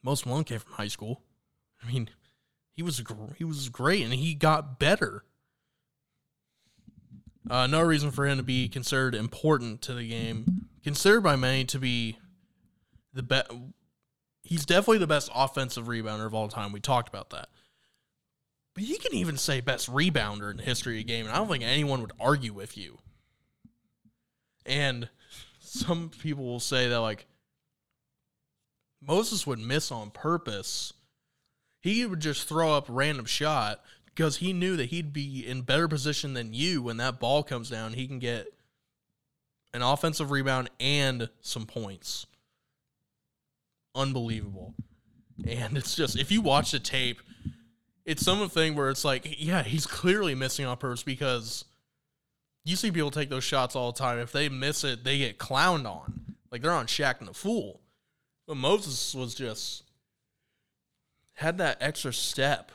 Moses 0.02 0.26
Malone 0.26 0.44
came 0.44 0.58
from 0.58 0.72
high 0.74 0.88
school. 0.88 1.22
I 1.82 1.90
mean, 1.90 2.08
he 2.74 2.82
was 2.82 3.02
he 3.36 3.44
was 3.44 3.68
great 3.68 4.02
and 4.02 4.12
he 4.12 4.34
got 4.34 4.78
better 4.78 5.24
uh, 7.50 7.66
no 7.66 7.82
reason 7.82 8.10
for 8.10 8.26
him 8.26 8.38
to 8.38 8.42
be 8.42 8.68
considered 8.68 9.14
important 9.14 9.82
to 9.82 9.94
the 9.94 10.08
game. 10.08 10.68
Considered 10.84 11.22
by 11.22 11.36
many 11.36 11.64
to 11.66 11.78
be 11.78 12.18
the 13.12 13.22
best. 13.22 13.50
He's 14.42 14.64
definitely 14.64 14.98
the 14.98 15.06
best 15.06 15.30
offensive 15.34 15.86
rebounder 15.86 16.26
of 16.26 16.34
all 16.34 16.48
time. 16.48 16.72
We 16.72 16.80
talked 16.80 17.08
about 17.08 17.30
that. 17.30 17.48
But 18.74 18.84
you 18.84 18.98
can 18.98 19.14
even 19.14 19.36
say 19.36 19.60
best 19.60 19.92
rebounder 19.92 20.50
in 20.50 20.56
the 20.56 20.62
history 20.62 20.94
of 20.94 21.06
the 21.06 21.12
game, 21.12 21.26
and 21.26 21.34
I 21.34 21.38
don't 21.38 21.48
think 21.48 21.62
anyone 21.62 22.00
would 22.00 22.12
argue 22.18 22.52
with 22.52 22.76
you. 22.76 22.98
And 24.64 25.08
some 25.60 26.10
people 26.22 26.44
will 26.44 26.60
say 26.60 26.88
that 26.88 27.00
like 27.00 27.26
Moses 29.06 29.46
would 29.46 29.58
miss 29.58 29.90
on 29.90 30.10
purpose 30.10 30.92
he 31.82 32.06
would 32.06 32.20
just 32.20 32.48
throw 32.48 32.72
up 32.72 32.86
random 32.88 33.26
shot 33.26 33.82
because 34.06 34.36
he 34.36 34.52
knew 34.52 34.76
that 34.76 34.86
he'd 34.86 35.12
be 35.12 35.46
in 35.46 35.62
better 35.62 35.88
position 35.88 36.32
than 36.32 36.54
you 36.54 36.80
when 36.80 36.96
that 36.98 37.18
ball 37.18 37.42
comes 37.42 37.68
down. 37.68 37.92
He 37.92 38.06
can 38.06 38.20
get 38.20 38.46
an 39.74 39.82
offensive 39.82 40.30
rebound 40.30 40.70
and 40.78 41.28
some 41.40 41.66
points. 41.66 42.26
Unbelievable. 43.96 44.74
And 45.46 45.76
it's 45.76 45.96
just 45.96 46.16
if 46.16 46.30
you 46.30 46.40
watch 46.40 46.70
the 46.70 46.78
tape, 46.78 47.20
it's 48.04 48.24
some 48.24 48.48
thing 48.48 48.76
where 48.76 48.90
it's 48.90 49.04
like, 49.04 49.40
yeah, 49.40 49.64
he's 49.64 49.86
clearly 49.86 50.36
missing 50.36 50.66
on 50.66 50.76
purpose 50.76 51.02
because 51.02 51.64
you 52.64 52.76
see 52.76 52.92
people 52.92 53.10
take 53.10 53.28
those 53.28 53.44
shots 53.44 53.74
all 53.74 53.90
the 53.90 53.98
time. 53.98 54.20
If 54.20 54.30
they 54.30 54.48
miss 54.48 54.84
it, 54.84 55.02
they 55.02 55.18
get 55.18 55.38
clowned 55.38 55.90
on. 55.90 56.36
Like 56.52 56.62
they're 56.62 56.70
on 56.70 56.86
Shaqtin' 56.86 57.28
a 57.28 57.34
Fool. 57.34 57.81
But 58.52 58.58
Moses 58.58 59.14
was 59.14 59.34
just 59.34 59.82
had 61.32 61.56
that 61.56 61.78
extra 61.80 62.12
step 62.12 62.70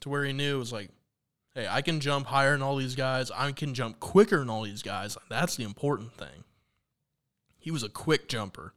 to 0.00 0.08
where 0.08 0.24
he 0.24 0.32
knew 0.32 0.56
it 0.56 0.58
was 0.58 0.72
like, 0.72 0.88
hey, 1.54 1.68
I 1.68 1.82
can 1.82 2.00
jump 2.00 2.26
higher 2.26 2.52
than 2.52 2.62
all 2.62 2.76
these 2.76 2.94
guys. 2.94 3.30
I 3.30 3.52
can 3.52 3.74
jump 3.74 4.00
quicker 4.00 4.38
than 4.38 4.48
all 4.48 4.62
these 4.62 4.80
guys. 4.80 5.18
That's 5.28 5.56
the 5.56 5.64
important 5.64 6.14
thing. 6.14 6.42
He 7.58 7.70
was 7.70 7.82
a 7.82 7.90
quick 7.90 8.28
jumper. 8.28 8.72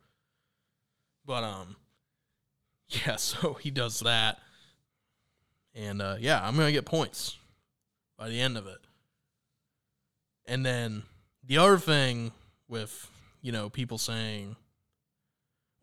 But 1.25 1.45
um 1.45 1.77
yeah, 2.89 3.15
so 3.15 3.53
he 3.53 3.71
does 3.71 4.01
that. 4.01 4.37
And 5.73 6.01
uh 6.01 6.17
yeah, 6.19 6.45
I'm 6.45 6.57
going 6.57 6.67
to 6.67 6.73
get 6.73 6.83
points 6.83 7.37
by 8.17 8.27
the 8.27 8.41
end 8.41 8.57
of 8.57 8.67
it. 8.67 8.79
And 10.45 10.65
then 10.65 11.03
the 11.41 11.57
other 11.57 11.77
thing 11.77 12.33
with, 12.67 13.09
you 13.41 13.53
know, 13.53 13.69
people 13.69 13.97
saying, 13.97 14.57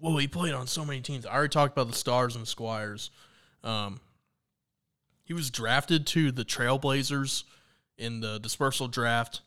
well, 0.00 0.16
he 0.16 0.28
played 0.28 0.54
on 0.54 0.66
so 0.66 0.84
many 0.84 1.00
teams. 1.00 1.26
I 1.26 1.34
already 1.34 1.50
talked 1.50 1.72
about 1.72 1.88
the 1.88 1.96
Stars 1.96 2.34
and 2.34 2.42
the 2.42 2.48
Squires. 2.48 3.10
Um, 3.64 4.00
he 5.24 5.34
was 5.34 5.50
drafted 5.50 6.06
to 6.08 6.32
the 6.32 6.44
Trailblazers 6.44 7.44
in 7.96 8.20
the 8.20 8.38
dispersal 8.38 8.88
draft. 8.88 9.40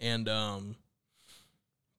And 0.00 0.28
um, 0.28 0.76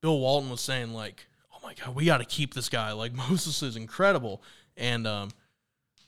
Bill 0.02 0.20
Walton 0.20 0.50
was 0.50 0.62
saying, 0.62 0.94
like, 0.94 1.28
oh 1.54 1.60
my 1.63 1.74
God, 1.74 1.96
we 1.96 2.06
got 2.06 2.18
to 2.20 2.25
keep 2.25 2.54
this 2.54 2.70
guy. 2.70 2.92
Like, 2.94 3.13
Moses 3.30 3.62
is 3.62 3.75
incredible. 3.75 4.42
And 4.78 5.06
um, 5.06 5.30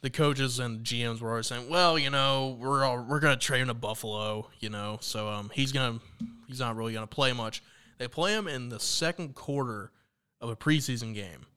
the 0.06 0.12
coaches 0.12 0.60
and 0.60 0.84
GMs 0.84 1.20
were 1.20 1.32
always 1.32 1.48
saying, 1.48 1.68
"Well, 1.68 1.98
you 1.98 2.12
know, 2.12 2.58
we're 2.60 2.84
all, 2.84 3.04
we're 3.04 3.20
gonna 3.20 3.38
trade 3.38 3.62
him 3.62 3.70
to 3.70 3.74
Buffalo, 3.74 4.50
you 4.60 4.70
know, 4.70 5.00
so 5.02 5.28
um, 5.28 5.50
he's 5.52 5.72
gonna 5.72 6.00
he's 6.48 6.60
not 6.60 6.76
really 6.76 6.94
gonna 6.94 7.08
play 7.08 7.34
much." 7.34 7.64
They 7.98 8.08
play 8.08 8.34
him 8.34 8.48
in 8.48 8.70
the 8.70 8.80
second 8.80 9.34
quarter 9.34 9.92
of 10.40 10.50
a 10.52 10.56
preseason 10.56 11.16
game, 11.16 11.48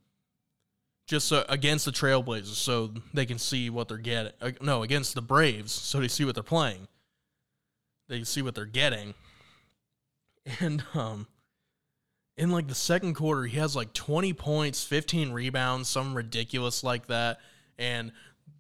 just 1.09 1.27
so, 1.27 1.45
against 1.49 1.87
the 1.87 1.91
Trailblazers, 1.91 2.55
so 2.55 2.93
they 3.15 3.27
can 3.27 3.39
see 3.39 3.71
what 3.71 3.89
they're 3.89 3.97
getting. 3.97 4.33
Uh, 4.41 4.53
no, 4.61 4.83
against 4.83 5.15
the 5.15 5.23
Braves, 5.23 5.73
so 5.73 5.99
they 5.99 6.07
see 6.07 6.25
what 6.25 6.35
they're 6.35 6.45
playing. 6.45 6.87
They 8.09 8.23
see 8.25 8.43
what 8.43 8.55
they're 8.55 8.67
getting, 8.67 9.15
and 10.61 10.85
um, 10.95 11.27
in 12.37 12.51
like 12.51 12.69
the 12.69 12.75
second 12.75 13.15
quarter, 13.15 13.45
he 13.45 13.57
has 13.59 13.75
like 13.75 13.95
twenty 13.95 14.35
points, 14.35 14.85
fifteen 14.85 15.33
rebounds, 15.33 15.89
some 15.89 16.15
ridiculous 16.15 16.85
like 16.85 17.07
that, 17.07 17.41
and 17.79 18.13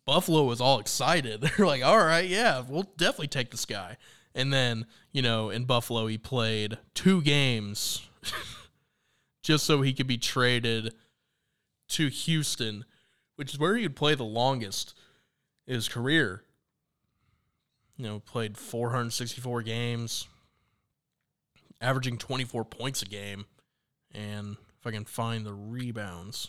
Buffalo 0.06 0.44
was 0.44 0.60
all 0.60 0.80
excited. 0.80 1.40
They're 1.58 1.66
like, 1.66 1.84
all 1.84 1.98
right, 1.98 2.26
yeah, 2.26 2.62
we'll 2.66 2.90
definitely 2.96 3.28
take 3.28 3.50
this 3.50 3.66
guy. 3.66 3.98
And 4.34 4.50
then, 4.52 4.86
you 5.12 5.20
know, 5.20 5.50
in 5.50 5.64
Buffalo, 5.64 6.06
he 6.06 6.16
played 6.16 6.78
two 6.94 7.20
games 7.20 8.06
just 9.42 9.66
so 9.66 9.82
he 9.82 9.92
could 9.92 10.06
be 10.06 10.16
traded 10.16 10.94
to 11.88 12.08
Houston, 12.08 12.84
which 13.36 13.52
is 13.52 13.58
where 13.58 13.76
he 13.76 13.82
would 13.82 13.96
play 13.96 14.14
the 14.14 14.24
longest 14.24 14.94
in 15.66 15.74
his 15.74 15.88
career. 15.88 16.42
You 17.96 18.04
know, 18.06 18.20
played 18.20 18.56
464 18.56 19.62
games, 19.62 20.28
averaging 21.80 22.18
24 22.18 22.64
points 22.64 23.02
a 23.02 23.06
game. 23.06 23.46
And 24.12 24.56
if 24.80 24.86
I 24.86 24.90
can 24.92 25.04
find 25.04 25.44
the 25.44 25.52
rebounds. 25.52 26.48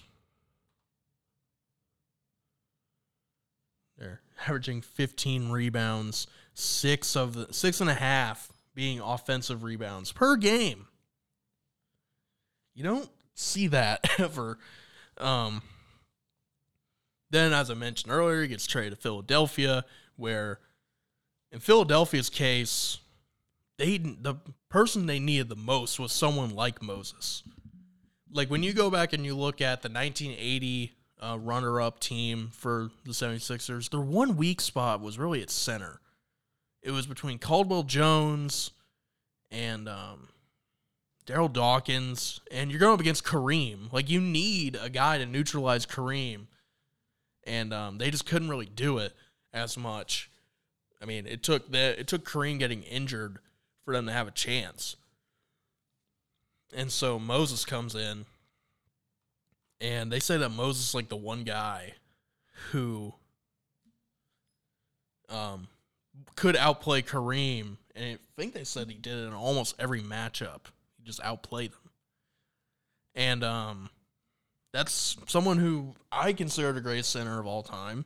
There, 3.98 4.22
averaging 4.48 4.82
15 4.82 5.50
rebounds, 5.50 6.28
six 6.54 7.16
of 7.16 7.34
the 7.34 7.54
six 7.54 7.82
and 7.82 7.90
a 7.90 7.96
half 7.96 8.52
being 8.76 9.00
offensive 9.00 9.64
rebounds 9.64 10.12
per 10.12 10.36
game. 10.36 10.88
You 12.74 12.84
don't 12.84 13.10
see 13.34 13.68
that 13.68 14.10
ever. 14.20 14.58
Um, 15.20 15.62
then, 17.30 17.54
as 17.54 17.70
I 17.70 17.74
mentioned 17.74 18.12
earlier, 18.12 18.42
he 18.42 18.48
gets 18.48 18.66
traded 18.66 18.94
to 18.94 19.02
Philadelphia, 19.02 19.86
where 20.16 20.60
in 21.52 21.60
Philadelphia's 21.60 22.30
case, 22.30 23.00
they 23.78 23.98
the 23.98 24.36
person 24.70 25.06
they 25.06 25.20
needed 25.20 25.50
the 25.50 25.56
most 25.56 26.00
was 26.00 26.12
someone 26.12 26.56
like 26.56 26.82
Moses. 26.82 27.44
Like 28.32 28.50
when 28.50 28.62
you 28.62 28.74
go 28.74 28.90
back 28.92 29.14
and 29.14 29.26
you 29.26 29.36
look 29.36 29.62
at 29.62 29.82
the 29.82 29.90
1980 29.90 30.94
uh, 31.22 31.38
runner 31.40 31.82
up 31.82 32.00
team 32.00 32.52
for 32.54 32.92
the 33.06 33.12
76ers, 33.12 33.90
their 33.90 34.00
one 34.00 34.38
weak 34.38 34.62
spot 34.62 35.02
was 35.02 35.18
really 35.18 35.42
at 35.42 35.50
center. 35.50 36.00
It 36.82 36.92
was 36.92 37.08
between 37.08 37.40
Caldwell 37.40 37.84
Jones 37.84 38.72
and 39.52 39.90
um, 39.90 40.30
Darryl 41.30 41.52
Dawkins, 41.52 42.42
and 42.52 42.72
you're 42.72 42.80
going 42.80 42.94
up 42.94 43.00
against 43.00 43.24
Kareem. 43.24 43.92
Like, 43.94 44.10
you 44.10 44.20
need 44.20 44.78
a 44.82 44.90
guy 44.90 45.20
to 45.20 45.26
neutralize 45.26 45.86
Kareem. 45.86 46.48
And 47.46 47.74
um, 47.74 48.00
they 48.00 48.10
just 48.10 48.26
couldn't 48.26 48.50
really 48.50 48.66
do 48.66 48.98
it 48.98 49.14
as 49.54 49.78
much. 49.78 50.30
I 51.02 51.06
mean, 51.06 51.26
it 51.28 51.44
took 51.44 51.72
the, 51.72 52.00
it 52.00 52.08
took 52.08 52.26
Kareem 52.26 52.58
getting 52.58 52.84
injured 52.84 53.38
for 53.86 53.94
them 53.94 54.08
to 54.08 54.12
have 54.12 54.28
a 54.28 54.32
chance. 54.32 54.96
And 56.76 56.92
so 56.92 57.18
Moses 57.20 57.66
comes 57.66 57.96
in 57.96 58.26
and 59.82 60.12
they 60.12 60.20
say 60.20 60.38
that 60.38 60.50
Moses 60.50 60.90
is 60.90 60.96
like 60.96 61.10
the 61.10 61.16
one 61.16 61.44
guy 61.44 61.94
who 62.72 63.14
um 65.30 65.68
could 66.36 66.56
outplay 66.56 67.02
Kareem, 67.02 67.78
and 67.96 68.06
I 68.06 68.18
think 68.36 68.54
they 68.54 68.64
said 68.64 68.90
he 68.90 68.98
did 68.98 69.18
it 69.18 69.28
in 69.28 69.34
almost 69.34 69.76
every 69.80 70.02
matchup. 70.02 70.62
Just 71.10 71.24
outplay 71.24 71.68
them, 71.68 71.90
and 73.16 73.44
um, 73.44 73.90
that's 74.72 75.18
someone 75.26 75.58
who 75.58 75.96
I 76.12 76.34
consider 76.34 76.72
the 76.72 76.82
greatest 76.82 77.12
center 77.12 77.40
of 77.40 77.48
all 77.48 77.64
time. 77.64 78.06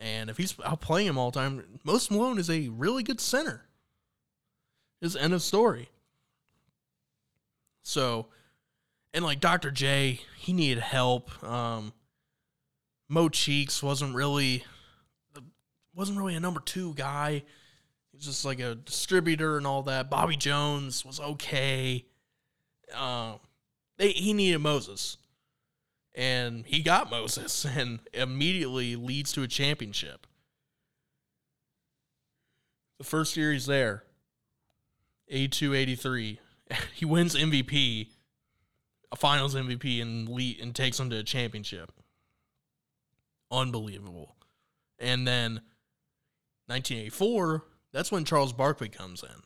And 0.00 0.28
if 0.28 0.36
he's 0.36 0.54
outplaying 0.54 1.04
him 1.04 1.16
all 1.16 1.30
the 1.30 1.38
time, 1.38 1.62
Moses 1.84 2.10
Malone 2.10 2.38
is 2.38 2.50
a 2.50 2.68
really 2.68 3.04
good 3.04 3.20
center. 3.20 3.66
Is 5.00 5.14
end 5.14 5.32
of 5.32 5.42
story. 5.42 5.90
So 7.82 8.26
and 9.14 9.24
like 9.24 9.38
Dr. 9.38 9.70
J, 9.70 10.20
he 10.36 10.52
needed 10.52 10.80
help. 10.80 11.30
Um, 11.44 11.92
Mo 13.08 13.28
Cheeks 13.28 13.80
wasn't 13.80 14.16
really 14.16 14.64
wasn't 15.94 16.18
really 16.18 16.34
a 16.34 16.40
number 16.40 16.60
two 16.60 16.94
guy. 16.94 17.44
Just 18.18 18.44
like 18.44 18.60
a 18.60 18.74
distributor 18.74 19.56
and 19.56 19.66
all 19.66 19.82
that. 19.82 20.10
Bobby 20.10 20.36
Jones 20.36 21.04
was 21.04 21.20
okay. 21.20 22.04
Um, 22.94 23.40
they, 23.98 24.10
he 24.10 24.32
needed 24.32 24.58
Moses, 24.58 25.16
and 26.14 26.64
he 26.66 26.82
got 26.82 27.10
Moses, 27.10 27.64
and 27.76 28.00
immediately 28.12 28.96
leads 28.96 29.32
to 29.32 29.42
a 29.42 29.48
championship. 29.48 30.26
The 32.98 33.04
first 33.04 33.36
year 33.36 33.52
he's 33.52 33.66
there, 33.66 34.04
82 35.28 35.74
83. 35.74 36.40
He 36.94 37.04
wins 37.04 37.36
MVP 37.36 38.08
a 39.14 39.16
Finals 39.16 39.54
MVP 39.54 40.02
and 40.02 40.28
lead, 40.28 40.60
and 40.60 40.74
takes 40.74 40.98
them 40.98 41.08
to 41.08 41.18
a 41.18 41.22
championship. 41.22 41.92
Unbelievable. 43.48 44.34
And 44.98 45.26
then 45.26 45.60
1984, 46.66 47.64
that's 47.94 48.10
when 48.10 48.24
Charles 48.24 48.52
Barkley 48.52 48.88
comes 48.88 49.22
in. 49.22 49.42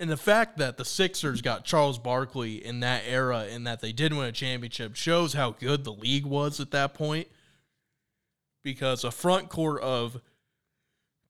And 0.00 0.10
the 0.10 0.16
fact 0.16 0.58
that 0.58 0.78
the 0.78 0.84
Sixers 0.84 1.42
got 1.42 1.64
Charles 1.64 1.98
Barkley 1.98 2.64
in 2.64 2.80
that 2.80 3.04
era 3.06 3.46
and 3.48 3.66
that 3.66 3.80
they 3.80 3.92
did 3.92 4.12
win 4.12 4.26
a 4.26 4.32
championship 4.32 4.96
shows 4.96 5.34
how 5.34 5.52
good 5.52 5.84
the 5.84 5.92
league 5.92 6.26
was 6.26 6.58
at 6.58 6.72
that 6.72 6.92
point. 6.92 7.28
Because 8.64 9.04
a 9.04 9.10
front 9.10 9.48
court 9.48 9.80
of 9.80 10.20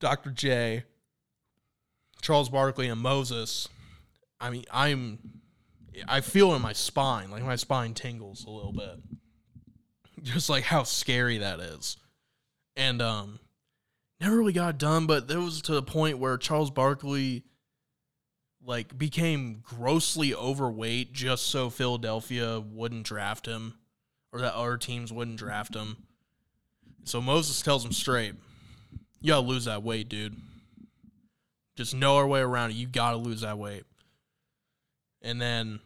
Dr. 0.00 0.30
J, 0.30 0.84
Charles 2.22 2.48
Barkley, 2.48 2.88
and 2.88 3.00
Moses, 3.00 3.68
I 4.40 4.50
mean, 4.50 4.64
I'm 4.72 5.18
I 6.08 6.22
feel 6.22 6.54
in 6.54 6.62
my 6.62 6.72
spine, 6.72 7.30
like 7.30 7.44
my 7.44 7.56
spine 7.56 7.92
tingles 7.92 8.44
a 8.46 8.50
little 8.50 8.72
bit. 8.72 8.98
Just 10.22 10.48
like 10.48 10.64
how 10.64 10.82
scary 10.84 11.38
that 11.38 11.60
is. 11.60 11.98
And 12.74 13.02
um 13.02 13.38
never 14.20 14.36
really 14.36 14.52
got 14.52 14.78
done, 14.78 15.06
but 15.06 15.28
there 15.28 15.40
was 15.40 15.62
to 15.62 15.72
the 15.72 15.82
point 15.82 16.18
where 16.18 16.36
Charles 16.36 16.70
Barkley 16.70 17.44
like 18.62 18.96
became 18.98 19.60
grossly 19.62 20.34
overweight 20.34 21.12
just 21.12 21.46
so 21.46 21.70
Philadelphia 21.70 22.60
wouldn't 22.60 23.06
draft 23.06 23.46
him 23.46 23.74
or 24.32 24.40
that 24.40 24.54
other 24.54 24.76
teams 24.76 25.12
wouldn't 25.12 25.38
draft 25.38 25.74
him. 25.74 25.96
So 27.04 27.20
Moses 27.20 27.62
tells 27.62 27.84
him 27.84 27.92
straight, 27.92 28.34
"You 29.20 29.28
gotta 29.28 29.46
lose 29.46 29.64
that 29.64 29.82
weight, 29.82 30.08
dude. 30.08 30.36
Just 31.74 31.94
know 31.94 32.16
our 32.16 32.26
way 32.26 32.40
around 32.40 32.70
it. 32.70 32.74
You 32.74 32.86
gotta 32.86 33.16
lose 33.16 33.40
that 33.40 33.58
weight." 33.58 33.84
And 35.22 35.40
then 35.40 35.80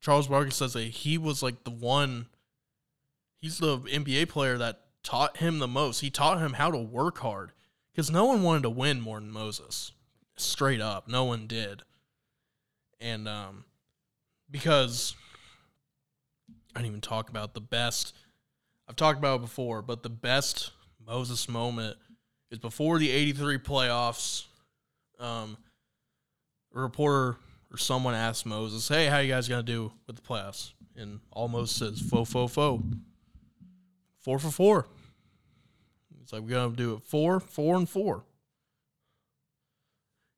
Charles 0.00 0.28
Barkley 0.28 0.52
says 0.52 0.74
that 0.74 0.84
he 0.84 1.18
was 1.18 1.42
like 1.42 1.64
the 1.64 1.70
one. 1.70 2.28
He's 3.40 3.58
the 3.58 3.78
NBA 3.88 4.26
player 4.26 4.56
that 4.58 4.87
taught 5.08 5.38
him 5.38 5.58
the 5.58 5.66
most. 5.66 6.00
He 6.00 6.10
taught 6.10 6.38
him 6.38 6.52
how 6.52 6.70
to 6.70 6.76
work 6.76 7.20
hard 7.20 7.52
because 7.90 8.10
no 8.10 8.26
one 8.26 8.42
wanted 8.42 8.64
to 8.64 8.70
win 8.70 9.00
more 9.00 9.18
than 9.18 9.30
Moses. 9.30 9.92
Straight 10.36 10.82
up, 10.82 11.08
no 11.08 11.24
one 11.24 11.46
did. 11.46 11.82
And 13.00 13.26
um, 13.26 13.64
because 14.50 15.14
I 16.76 16.80
didn't 16.80 16.90
even 16.90 17.00
talk 17.00 17.30
about 17.30 17.54
the 17.54 17.60
best. 17.62 18.14
I've 18.86 18.96
talked 18.96 19.18
about 19.18 19.36
it 19.36 19.40
before, 19.40 19.80
but 19.80 20.02
the 20.02 20.10
best 20.10 20.72
Moses 21.06 21.48
moment 21.48 21.96
is 22.50 22.58
before 22.58 22.98
the 22.98 23.10
'83 23.10 23.56
playoffs. 23.58 24.44
Um, 25.18 25.56
a 26.74 26.80
reporter 26.80 27.38
or 27.72 27.78
someone 27.78 28.14
asked 28.14 28.44
Moses, 28.44 28.86
"Hey, 28.86 29.06
how 29.06 29.20
you 29.20 29.32
guys 29.32 29.48
gonna 29.48 29.62
do 29.62 29.90
with 30.06 30.16
the 30.16 30.22
playoffs?" 30.22 30.72
And 30.96 31.20
all 31.32 31.48
Moses 31.48 31.74
says, 31.74 32.10
"Fo 32.10 32.26
fo 32.26 32.46
fo, 32.46 32.82
four 34.20 34.38
for 34.38 34.50
four. 34.50 34.86
It's 36.28 36.32
like 36.34 36.42
we're 36.42 36.50
gonna 36.50 36.76
do 36.76 36.92
it 36.92 37.04
four, 37.04 37.40
four, 37.40 37.78
and 37.78 37.88
four. 37.88 38.22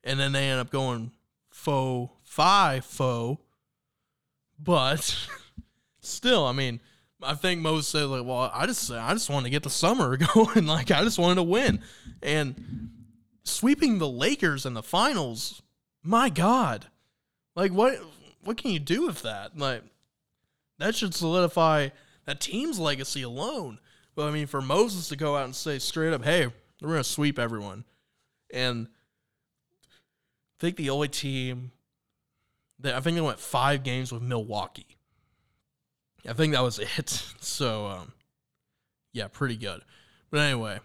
And 0.04 0.20
then 0.20 0.30
they 0.30 0.48
end 0.48 0.60
up 0.60 0.70
going 0.70 1.10
fo 1.50 2.12
five 2.22 2.84
fo, 2.84 3.40
but 4.56 5.26
still, 6.00 6.46
I 6.46 6.52
mean, 6.52 6.78
I 7.20 7.34
think 7.34 7.60
Moses 7.60 7.88
said 7.88 8.04
like, 8.04 8.24
"Well, 8.24 8.52
I 8.54 8.66
just 8.66 8.88
I 8.92 9.12
just 9.14 9.28
wanted 9.28 9.46
to 9.46 9.50
get 9.50 9.64
the 9.64 9.70
summer 9.70 10.16
going. 10.34 10.66
like 10.66 10.92
I 10.92 11.02
just 11.02 11.18
wanted 11.18 11.34
to 11.34 11.42
win." 11.42 11.82
And 12.22 12.90
sweeping 13.42 13.98
the 13.98 14.08
Lakers 14.08 14.64
in 14.64 14.74
the 14.74 14.84
finals, 14.84 15.60
my 16.04 16.28
God, 16.28 16.86
like 17.56 17.72
what 17.72 17.98
what 18.44 18.58
can 18.58 18.70
you 18.70 18.78
do 18.78 19.06
with 19.06 19.22
that? 19.22 19.58
Like 19.58 19.82
that 20.78 20.94
should 20.94 21.16
solidify 21.16 21.88
that 22.26 22.40
team's 22.40 22.78
legacy 22.78 23.22
alone. 23.22 23.80
But 24.14 24.28
I 24.28 24.30
mean, 24.30 24.46
for 24.46 24.60
Moses 24.60 25.08
to 25.08 25.16
go 25.16 25.36
out 25.36 25.44
and 25.44 25.54
say 25.54 25.78
straight 25.78 26.12
up, 26.12 26.24
"Hey, 26.24 26.46
we're 26.80 26.88
gonna 26.90 27.04
sweep 27.04 27.38
everyone," 27.38 27.84
and 28.52 28.88
I 29.82 30.56
think 30.58 30.76
the 30.76 30.90
only 30.90 31.08
team 31.08 31.72
that 32.80 32.94
I 32.94 33.00
think 33.00 33.14
they 33.14 33.20
went 33.20 33.38
five 33.38 33.82
games 33.82 34.12
with 34.12 34.22
Milwaukee. 34.22 34.96
I 36.28 36.32
think 36.32 36.52
that 36.52 36.62
was 36.62 36.78
it. 36.78 37.26
So, 37.42 37.86
um, 37.86 38.12
yeah, 39.12 39.28
pretty 39.28 39.56
good. 39.56 39.82
But 40.30 40.40
anyway, 40.40 40.78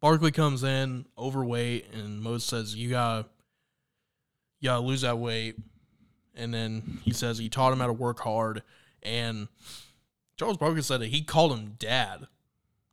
Barkley 0.00 0.30
comes 0.30 0.62
in 0.62 1.06
overweight, 1.16 1.86
and 1.92 2.20
Moses 2.22 2.44
says, 2.48 2.74
"You 2.76 2.90
gotta, 2.90 3.28
you 4.60 4.68
gotta 4.68 4.84
lose 4.84 5.00
that 5.00 5.18
weight." 5.18 5.56
And 6.34 6.52
then 6.52 7.00
he 7.02 7.12
says 7.12 7.38
he 7.38 7.48
taught 7.48 7.72
him 7.72 7.80
how 7.80 7.86
to 7.86 7.92
work 7.92 8.20
hard, 8.20 8.62
and 9.02 9.48
Charles 10.38 10.56
Barkley 10.56 10.82
said 10.82 11.00
that 11.00 11.08
he 11.08 11.22
called 11.22 11.52
him 11.52 11.76
dad, 11.78 12.26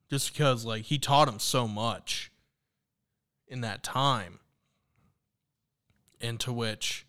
just 0.10 0.34
because 0.34 0.66
like 0.66 0.84
he 0.84 0.98
taught 0.98 1.28
him 1.28 1.40
so 1.40 1.68
much 1.68 2.32
in 3.48 3.62
that 3.62 3.84
time. 3.84 4.40
And 6.22 6.40
to 6.42 6.52
which, 6.52 7.08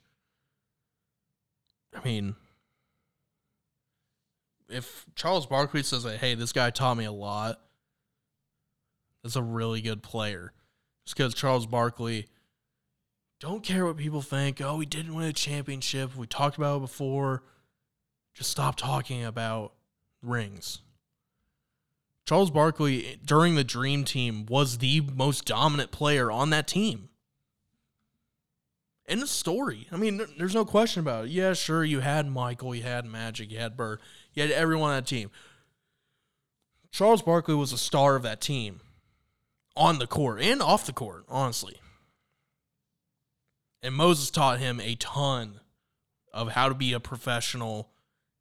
I 1.94 2.04
mean, 2.04 2.36
if 4.68 5.04
Charles 5.16 5.46
Barkley 5.46 5.82
says 5.82 6.04
that, 6.04 6.18
hey, 6.18 6.34
this 6.34 6.52
guy 6.52 6.70
taught 6.70 6.96
me 6.96 7.04
a 7.04 7.12
lot, 7.12 7.60
that's 9.22 9.36
a 9.36 9.42
really 9.42 9.80
good 9.80 10.02
player. 10.02 10.52
Just 11.04 11.16
because 11.16 11.34
Charles 11.34 11.66
Barkley 11.66 12.28
don't 13.40 13.64
care 13.64 13.84
what 13.84 13.96
people 13.96 14.22
think. 14.22 14.60
Oh, 14.60 14.76
we 14.76 14.86
didn't 14.86 15.14
win 15.14 15.26
a 15.26 15.32
championship. 15.32 16.14
We 16.14 16.26
talked 16.26 16.56
about 16.56 16.76
it 16.76 16.82
before. 16.82 17.42
Just 18.34 18.50
stop 18.50 18.76
talking 18.76 19.24
about 19.24 19.72
rings. 20.22 20.80
Charles 22.26 22.50
Barkley 22.50 23.18
during 23.24 23.54
the 23.54 23.64
Dream 23.64 24.04
Team 24.04 24.46
was 24.46 24.78
the 24.78 25.00
most 25.00 25.44
dominant 25.44 25.90
player 25.90 26.30
on 26.30 26.50
that 26.50 26.68
team. 26.68 27.08
In 29.06 29.18
the 29.18 29.26
story. 29.26 29.88
I 29.90 29.96
mean, 29.96 30.20
there's 30.38 30.54
no 30.54 30.64
question 30.64 31.00
about 31.00 31.24
it. 31.24 31.30
Yeah, 31.32 31.52
sure, 31.54 31.82
you 31.82 31.98
had 31.98 32.30
Michael, 32.30 32.74
you 32.74 32.84
had 32.84 33.04
Magic, 33.04 33.50
you 33.50 33.58
had 33.58 33.76
Bird, 33.76 33.98
you 34.34 34.42
had 34.42 34.52
everyone 34.52 34.90
on 34.90 34.96
that 34.98 35.06
team. 35.06 35.30
Charles 36.92 37.22
Barkley 37.22 37.54
was 37.54 37.72
a 37.72 37.78
star 37.78 38.14
of 38.14 38.22
that 38.22 38.40
team 38.40 38.80
on 39.76 39.98
the 39.98 40.06
court 40.06 40.40
and 40.40 40.62
off 40.62 40.86
the 40.86 40.92
court, 40.92 41.24
honestly. 41.28 41.80
And 43.82 43.94
Moses 43.94 44.30
taught 44.30 44.58
him 44.58 44.80
a 44.80 44.94
ton 44.94 45.60
of 46.32 46.50
how 46.52 46.68
to 46.68 46.74
be 46.74 46.92
a 46.92 47.00
professional, 47.00 47.90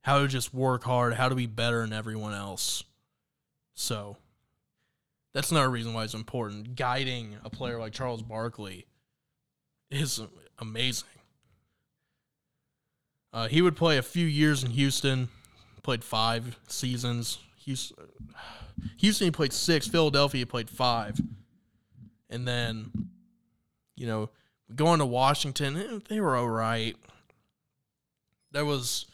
how 0.09 0.17
to 0.17 0.27
just 0.27 0.55
work 0.55 0.83
hard, 0.83 1.13
how 1.13 1.29
to 1.29 1.35
be 1.35 1.45
better 1.45 1.81
than 1.81 1.93
everyone 1.93 2.33
else. 2.33 2.83
So 3.75 4.17
that's 5.35 5.51
another 5.51 5.69
reason 5.69 5.93
why 5.93 6.03
it's 6.03 6.15
important. 6.15 6.75
Guiding 6.75 7.37
a 7.45 7.49
player 7.51 7.77
like 7.77 7.93
Charles 7.93 8.23
Barkley 8.23 8.87
is 9.91 10.19
amazing. 10.57 11.07
Uh, 13.31 13.47
he 13.49 13.61
would 13.61 13.75
play 13.75 13.99
a 13.99 14.01
few 14.01 14.25
years 14.25 14.63
in 14.63 14.71
Houston, 14.71 15.29
played 15.83 16.03
five 16.03 16.57
seasons. 16.67 17.37
Houston, 17.57 18.07
Houston 18.97 19.27
he 19.27 19.31
played 19.31 19.53
six. 19.53 19.85
Philadelphia 19.87 20.39
he 20.39 20.45
played 20.45 20.71
five, 20.71 21.21
and 22.31 22.47
then, 22.47 22.89
you 23.95 24.07
know, 24.07 24.31
going 24.73 24.97
to 24.97 25.05
Washington, 25.05 25.77
eh, 25.77 25.99
they 26.09 26.19
were 26.19 26.35
all 26.35 26.49
right. 26.49 26.95
That 28.53 28.65
was 28.65 29.05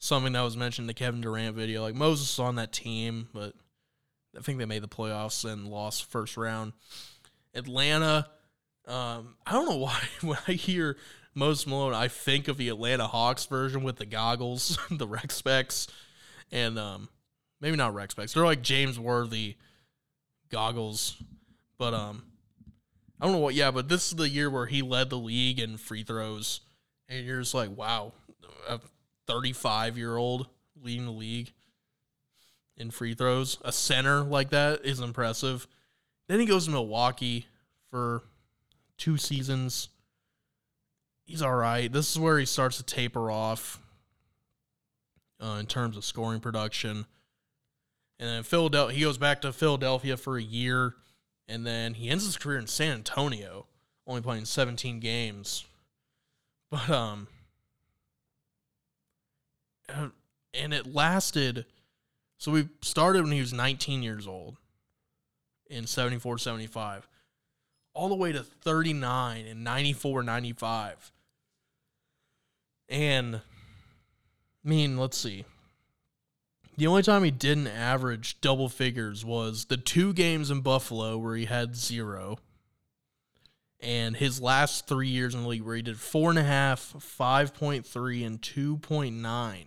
something 0.00 0.32
that 0.32 0.40
was 0.40 0.56
mentioned 0.56 0.84
in 0.84 0.88
the 0.88 0.94
Kevin 0.94 1.20
Durant 1.20 1.54
video. 1.54 1.82
Like 1.82 1.94
Moses 1.94 2.38
on 2.40 2.56
that 2.56 2.72
team, 2.72 3.28
but 3.32 3.54
I 4.36 4.40
think 4.40 4.58
they 4.58 4.64
made 4.64 4.82
the 4.82 4.88
playoffs 4.88 5.50
and 5.50 5.68
lost 5.68 6.10
first 6.10 6.36
round. 6.36 6.72
Atlanta, 7.54 8.26
um, 8.88 9.36
I 9.46 9.52
don't 9.52 9.68
know 9.68 9.76
why 9.76 10.00
when 10.22 10.38
I 10.48 10.52
hear 10.52 10.96
Moses 11.34 11.66
Malone, 11.66 11.94
I 11.94 12.08
think 12.08 12.48
of 12.48 12.56
the 12.56 12.70
Atlanta 12.70 13.06
Hawks 13.06 13.46
version 13.46 13.84
with 13.84 13.96
the 13.96 14.06
goggles, 14.06 14.78
the 14.90 15.06
rec 15.06 15.30
specs, 15.30 15.86
and 16.50 16.78
um, 16.78 17.08
maybe 17.60 17.76
not 17.76 17.94
rec 17.94 18.10
specs. 18.10 18.32
They're 18.32 18.44
like 18.44 18.62
James 18.62 18.98
Worthy 18.98 19.56
goggles, 20.48 21.22
but 21.78 21.94
um, 21.94 22.24
I 23.20 23.26
don't 23.26 23.34
know 23.34 23.40
what. 23.40 23.54
Yeah, 23.54 23.70
but 23.70 23.88
this 23.88 24.08
is 24.08 24.16
the 24.16 24.28
year 24.28 24.48
where 24.48 24.66
he 24.66 24.80
led 24.82 25.10
the 25.10 25.18
league 25.18 25.60
in 25.60 25.76
free 25.76 26.02
throws, 26.02 26.60
and 27.08 27.24
you're 27.24 27.40
just 27.40 27.54
like, 27.54 27.76
wow, 27.76 28.12
a 28.68 28.80
35 29.30 29.96
year 29.96 30.16
old 30.16 30.48
leading 30.82 31.04
the 31.04 31.12
league 31.12 31.52
in 32.76 32.90
free 32.90 33.14
throws. 33.14 33.58
A 33.64 33.70
center 33.70 34.22
like 34.22 34.50
that 34.50 34.84
is 34.84 34.98
impressive. 34.98 35.68
Then 36.26 36.40
he 36.40 36.46
goes 36.46 36.64
to 36.64 36.72
Milwaukee 36.72 37.46
for 37.90 38.24
two 38.98 39.16
seasons. 39.16 39.88
He's 41.24 41.42
all 41.42 41.54
right. 41.54 41.92
This 41.92 42.10
is 42.10 42.18
where 42.18 42.40
he 42.40 42.44
starts 42.44 42.78
to 42.78 42.82
taper 42.82 43.30
off 43.30 43.78
uh, 45.40 45.58
in 45.60 45.66
terms 45.66 45.96
of 45.96 46.04
scoring 46.04 46.40
production. 46.40 47.06
And 48.18 48.28
then 48.28 48.42
Philadelphia, 48.42 48.96
he 48.96 49.04
goes 49.04 49.16
back 49.16 49.42
to 49.42 49.52
Philadelphia 49.52 50.16
for 50.16 50.38
a 50.38 50.42
year, 50.42 50.94
and 51.48 51.64
then 51.64 51.94
he 51.94 52.08
ends 52.08 52.26
his 52.26 52.36
career 52.36 52.58
in 52.58 52.66
San 52.66 52.94
Antonio, 52.94 53.66
only 54.08 54.22
playing 54.22 54.44
17 54.44 54.98
games. 54.98 55.64
But 56.70 56.90
um, 56.90 57.28
and 60.54 60.74
it 60.74 60.92
lasted. 60.92 61.66
So 62.38 62.52
we 62.52 62.68
started 62.82 63.22
when 63.22 63.32
he 63.32 63.40
was 63.40 63.52
19 63.52 64.02
years 64.02 64.26
old 64.26 64.56
in 65.68 65.86
74 65.86 66.38
75, 66.38 67.08
all 67.94 68.08
the 68.08 68.14
way 68.14 68.32
to 68.32 68.42
39 68.42 69.46
in 69.46 69.62
94 69.62 70.22
95. 70.22 71.12
And 72.88 73.36
I 73.36 74.68
mean, 74.68 74.98
let's 74.98 75.16
see. 75.16 75.44
The 76.76 76.86
only 76.86 77.02
time 77.02 77.24
he 77.24 77.30
didn't 77.30 77.66
average 77.66 78.40
double 78.40 78.68
figures 78.68 79.24
was 79.24 79.66
the 79.66 79.76
two 79.76 80.12
games 80.12 80.50
in 80.50 80.60
Buffalo 80.60 81.18
where 81.18 81.36
he 81.36 81.44
had 81.44 81.76
zero. 81.76 82.38
And 83.80 84.16
his 84.16 84.40
last 84.40 84.86
three 84.86 85.08
years 85.08 85.34
in 85.34 85.42
the 85.42 85.48
league 85.48 85.62
where 85.62 85.76
he 85.76 85.82
did 85.82 85.98
four 85.98 86.30
and 86.30 86.38
a 86.38 86.42
half, 86.42 86.94
5.3, 86.98 88.26
and 88.26 88.40
2.9. 88.40 89.64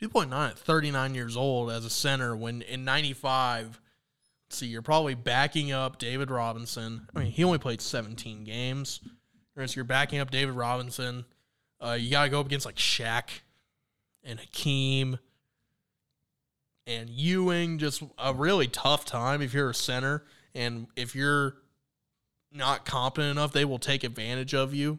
2.9 0.00 0.50
at 0.50 0.58
39 0.58 1.14
years 1.14 1.36
old 1.36 1.70
as 1.70 1.84
a 1.84 1.90
center 1.90 2.36
when 2.36 2.62
in 2.62 2.84
95 2.84 3.80
see 4.50 4.66
you're 4.66 4.82
probably 4.82 5.14
backing 5.14 5.72
up 5.72 5.98
David 5.98 6.30
Robinson. 6.30 7.08
I 7.14 7.20
mean, 7.20 7.32
he 7.32 7.44
only 7.44 7.58
played 7.58 7.80
17 7.80 8.44
games. 8.44 9.00
So 9.56 9.64
you're 9.74 9.84
backing 9.84 10.18
up 10.20 10.30
David 10.30 10.54
Robinson. 10.54 11.24
Uh, 11.80 11.96
you 11.98 12.10
got 12.10 12.24
to 12.24 12.30
go 12.30 12.40
up 12.40 12.46
against 12.46 12.66
like 12.66 12.76
Shaq 12.76 13.40
and 14.22 14.38
Hakeem 14.38 15.18
and 16.86 17.08
Ewing 17.08 17.78
just 17.78 18.02
a 18.18 18.34
really 18.34 18.66
tough 18.68 19.04
time 19.04 19.40
if 19.40 19.54
you're 19.54 19.70
a 19.70 19.74
center 19.74 20.24
and 20.54 20.86
if 20.94 21.14
you're 21.14 21.56
not 22.52 22.84
competent 22.84 23.30
enough, 23.30 23.52
they 23.52 23.64
will 23.64 23.78
take 23.78 24.04
advantage 24.04 24.54
of 24.54 24.74
you. 24.74 24.98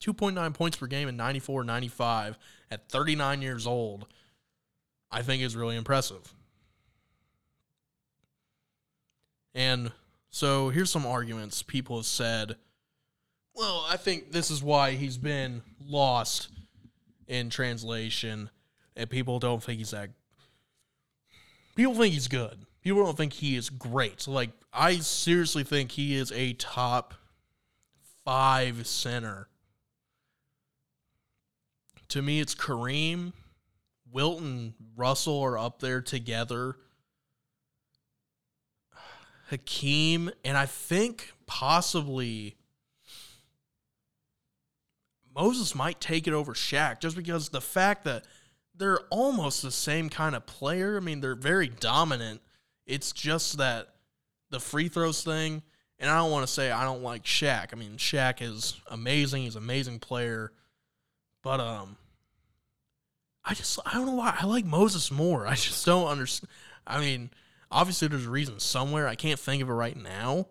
2.9 0.00 0.54
points 0.54 0.76
per 0.76 0.86
game 0.86 1.08
in 1.08 1.16
94 1.16 1.64
95 1.64 2.38
at 2.70 2.88
39 2.88 3.42
years 3.42 3.66
old, 3.66 4.06
I 5.10 5.22
think 5.22 5.42
is 5.42 5.56
really 5.56 5.76
impressive. 5.76 6.34
And 9.54 9.90
so 10.30 10.68
here's 10.68 10.90
some 10.90 11.06
arguments 11.06 11.62
people 11.62 11.96
have 11.96 12.06
said. 12.06 12.56
Well, 13.54 13.84
I 13.88 13.96
think 13.96 14.30
this 14.30 14.52
is 14.52 14.62
why 14.62 14.92
he's 14.92 15.18
been 15.18 15.62
lost 15.84 16.48
in 17.26 17.50
translation, 17.50 18.50
and 18.94 19.10
people 19.10 19.40
don't 19.40 19.62
think 19.62 19.78
he's 19.78 19.90
that. 19.90 20.10
People 21.74 21.94
think 21.94 22.14
he's 22.14 22.28
good. 22.28 22.66
People 22.82 23.04
don't 23.04 23.16
think 23.16 23.32
he 23.32 23.56
is 23.56 23.68
great. 23.68 24.28
Like 24.28 24.50
I 24.72 24.96
seriously 24.96 25.64
think 25.64 25.92
he 25.92 26.14
is 26.14 26.30
a 26.32 26.52
top 26.52 27.14
five 28.24 28.86
center. 28.86 29.47
To 32.10 32.22
me, 32.22 32.40
it's 32.40 32.54
Kareem, 32.54 33.32
Wilton, 34.10 34.74
Russell 34.96 35.40
are 35.40 35.58
up 35.58 35.80
there 35.80 36.00
together. 36.00 36.76
Hakeem, 39.50 40.30
and 40.44 40.56
I 40.56 40.66
think 40.66 41.32
possibly 41.46 42.56
Moses 45.34 45.74
might 45.74 46.00
take 46.00 46.26
it 46.26 46.32
over 46.32 46.52
Shaq 46.52 47.00
just 47.00 47.16
because 47.16 47.48
the 47.50 47.60
fact 47.60 48.04
that 48.04 48.24
they're 48.78 49.00
almost 49.10 49.62
the 49.62 49.70
same 49.70 50.08
kind 50.08 50.34
of 50.34 50.46
player. 50.46 50.96
I 50.96 51.00
mean, 51.00 51.20
they're 51.20 51.34
very 51.34 51.68
dominant. 51.68 52.40
It's 52.86 53.12
just 53.12 53.58
that 53.58 53.88
the 54.50 54.60
free 54.60 54.88
throws 54.88 55.22
thing, 55.22 55.62
and 55.98 56.08
I 56.08 56.16
don't 56.16 56.30
want 56.30 56.46
to 56.46 56.52
say 56.52 56.70
I 56.70 56.84
don't 56.84 57.02
like 57.02 57.24
Shaq. 57.24 57.68
I 57.72 57.76
mean, 57.76 57.96
Shaq 57.96 58.40
is 58.40 58.80
amazing. 58.90 59.42
He's 59.42 59.56
an 59.56 59.62
amazing 59.62 59.98
player. 59.98 60.52
But 61.48 61.60
um 61.60 61.96
I 63.42 63.54
just 63.54 63.78
I 63.86 63.94
don't 63.94 64.04
know 64.04 64.16
why 64.16 64.36
I 64.38 64.44
like 64.44 64.66
Moses 64.66 65.10
more. 65.10 65.46
I 65.46 65.54
just 65.54 65.86
don't 65.86 66.06
understand. 66.06 66.50
I 66.86 67.00
mean, 67.00 67.30
obviously 67.70 68.06
there's 68.06 68.26
a 68.26 68.30
reason 68.30 68.60
somewhere. 68.60 69.08
I 69.08 69.14
can't 69.14 69.40
think 69.40 69.62
of 69.62 69.70
it 69.70 69.72
right 69.72 69.96
now. 69.96 70.48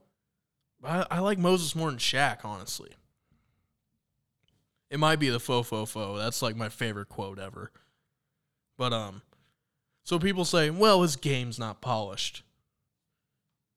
But 0.82 1.08
I, 1.12 1.18
I 1.18 1.20
like 1.20 1.38
Moses 1.38 1.76
more 1.76 1.92
than 1.92 2.00
Shaq, 2.00 2.44
honestly. 2.44 2.90
It 4.90 4.98
might 5.00 5.20
be 5.20 5.30
the 5.30 5.40
fo 5.40 5.62
fo 5.62 5.86
fo. 5.86 6.18
That's 6.18 6.42
like 6.42 6.56
my 6.56 6.68
favorite 6.68 7.10
quote 7.10 7.38
ever. 7.38 7.72
But 8.76 8.92
um 8.92 9.22
so 10.04 10.18
people 10.18 10.46
say, 10.46 10.72
well, 10.72 11.04
his 11.04 11.16
game's 11.16 11.60
not 11.60 11.80
polished. 11.80 12.42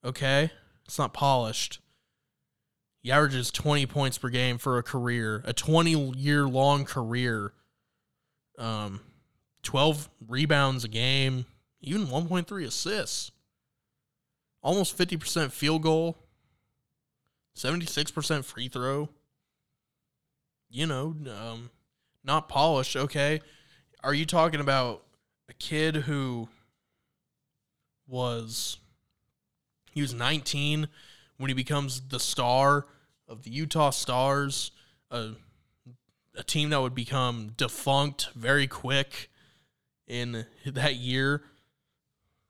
Okay? 0.03 0.49
It's 0.85 0.97
not 0.97 1.13
polished. 1.13 1.81
He 3.01 3.11
averages 3.11 3.51
20 3.51 3.85
points 3.87 4.17
per 4.17 4.29
game 4.29 4.57
for 4.57 4.77
a 4.77 4.83
career, 4.83 5.41
a 5.45 5.53
20 5.53 6.13
year 6.17 6.47
long 6.47 6.85
career. 6.85 7.53
Um, 8.57 9.01
12 9.63 10.09
rebounds 10.27 10.83
a 10.83 10.87
game, 10.87 11.45
even 11.81 12.07
1.3 12.07 12.65
assists. 12.65 13.31
Almost 14.63 14.95
50% 14.97 15.51
field 15.51 15.81
goal, 15.81 16.17
76% 17.57 18.45
free 18.45 18.67
throw. 18.67 19.09
You 20.69 20.85
know, 20.85 21.15
um, 21.29 21.71
not 22.23 22.47
polished. 22.47 22.95
Okay. 22.95 23.41
Are 24.03 24.13
you 24.13 24.25
talking 24.25 24.59
about 24.59 25.03
a 25.49 25.53
kid 25.53 25.95
who 25.95 26.47
was 28.07 28.77
he 29.91 30.01
was 30.01 30.13
19 30.13 30.87
when 31.41 31.49
he 31.49 31.55
becomes 31.55 32.01
the 32.09 32.19
star 32.19 32.85
of 33.27 33.41
the 33.41 33.49
Utah 33.49 33.89
Stars, 33.89 34.69
a, 35.09 35.31
a 36.35 36.43
team 36.43 36.69
that 36.69 36.79
would 36.79 36.93
become 36.93 37.53
defunct 37.57 38.29
very 38.35 38.67
quick 38.67 39.31
in 40.07 40.45
that 40.67 40.97
year 40.97 41.41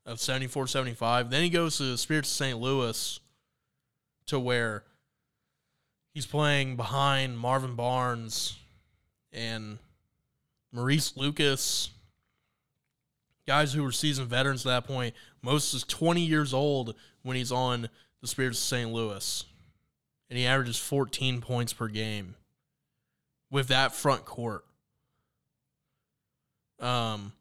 of 0.06 0.20
74 0.20 0.68
75. 0.68 1.30
Then 1.30 1.42
he 1.42 1.50
goes 1.50 1.78
to 1.78 1.84
the 1.84 1.98
Spirits 1.98 2.30
of 2.30 2.36
St. 2.36 2.60
Louis 2.60 3.22
to 4.26 4.38
where 4.38 4.84
he's 6.14 6.26
playing 6.26 6.76
behind 6.76 7.40
Marvin 7.40 7.76
Barnes 7.76 8.58
and 9.32 9.78
Maurice 10.74 11.16
Lucas, 11.16 11.92
guys 13.48 13.72
who 13.72 13.84
were 13.84 13.94
seasoned 13.94 14.28
veterans 14.28 14.66
at 14.66 14.70
that 14.70 14.88
point. 14.88 15.16
Most 15.42 15.74
is 15.74 15.86
20 15.86 16.20
years 16.20 16.54
old 16.54 16.96
when 17.24 17.38
he's 17.38 17.54
on 17.54 17.88
the 18.22 18.28
Spirits 18.28 18.60
of 18.60 18.64
St. 18.64 18.92
Louis. 18.92 19.46
And 20.30 20.38
he 20.40 20.46
averages 20.46 20.78
14 20.78 21.42
points 21.42 21.74
per 21.74 21.88
game 21.88 22.36
with 23.50 23.68
that 23.68 23.94
front 23.94 24.26
court. 24.26 24.64
Um, 26.80 27.34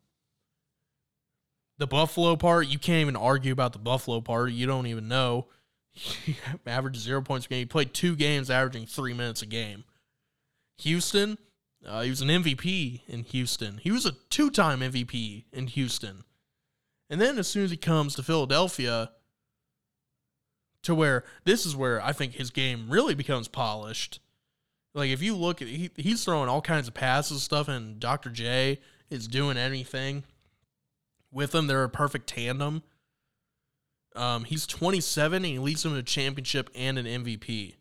the 1.78 1.86
Buffalo 1.86 2.36
part, 2.36 2.66
you 2.66 2.78
can't 2.78 3.00
even 3.00 3.16
argue 3.16 3.52
about 3.52 3.72
the 3.72 3.78
Buffalo 3.78 4.20
part. 4.20 4.52
You 4.52 4.66
don't 4.66 4.86
even 4.86 5.08
know. 5.08 5.46
He 5.92 6.36
averaged 6.66 7.00
zero 7.00 7.20
points 7.20 7.46
per 7.46 7.50
game. 7.50 7.60
He 7.60 7.66
played 7.66 7.92
two 7.92 8.14
games, 8.14 8.48
averaging 8.48 8.86
three 8.86 9.12
minutes 9.12 9.42
a 9.42 9.46
game. 9.46 9.84
Houston, 10.78 11.36
uh, 11.84 12.02
he 12.02 12.10
was 12.10 12.22
an 12.22 12.28
MVP 12.28 13.02
in 13.08 13.24
Houston. 13.24 13.78
He 13.78 13.90
was 13.90 14.06
a 14.06 14.12
two 14.30 14.50
time 14.50 14.80
MVP 14.80 15.44
in 15.52 15.66
Houston. 15.66 16.24
And 17.10 17.20
then 17.20 17.38
as 17.38 17.48
soon 17.48 17.64
as 17.64 17.70
he 17.70 17.76
comes 17.76 18.14
to 18.14 18.22
Philadelphia, 18.22 19.10
to 20.82 20.94
where 20.94 21.24
this 21.44 21.66
is 21.66 21.76
where 21.76 22.02
I 22.02 22.12
think 22.12 22.34
his 22.34 22.50
game 22.50 22.86
really 22.88 23.14
becomes 23.14 23.48
polished. 23.48 24.20
Like 24.94 25.10
if 25.10 25.22
you 25.22 25.36
look 25.36 25.62
at 25.62 25.68
he, 25.68 25.90
he's 25.96 26.24
throwing 26.24 26.48
all 26.48 26.62
kinds 26.62 26.88
of 26.88 26.94
passes 26.94 27.32
and 27.32 27.40
stuff 27.40 27.68
and 27.68 28.00
Dr. 28.00 28.30
J 28.30 28.80
is 29.08 29.28
doing 29.28 29.56
anything 29.56 30.24
with 31.30 31.54
him. 31.54 31.66
They're 31.66 31.84
a 31.84 31.88
perfect 31.88 32.28
tandem. 32.28 32.82
Um, 34.16 34.44
he's 34.44 34.66
27 34.66 35.36
and 35.36 35.44
he 35.44 35.58
leads 35.58 35.82
them 35.82 35.92
to 35.92 35.98
a 35.98 36.02
championship 36.02 36.70
and 36.74 36.98
an 36.98 37.06
MVP. 37.06 37.74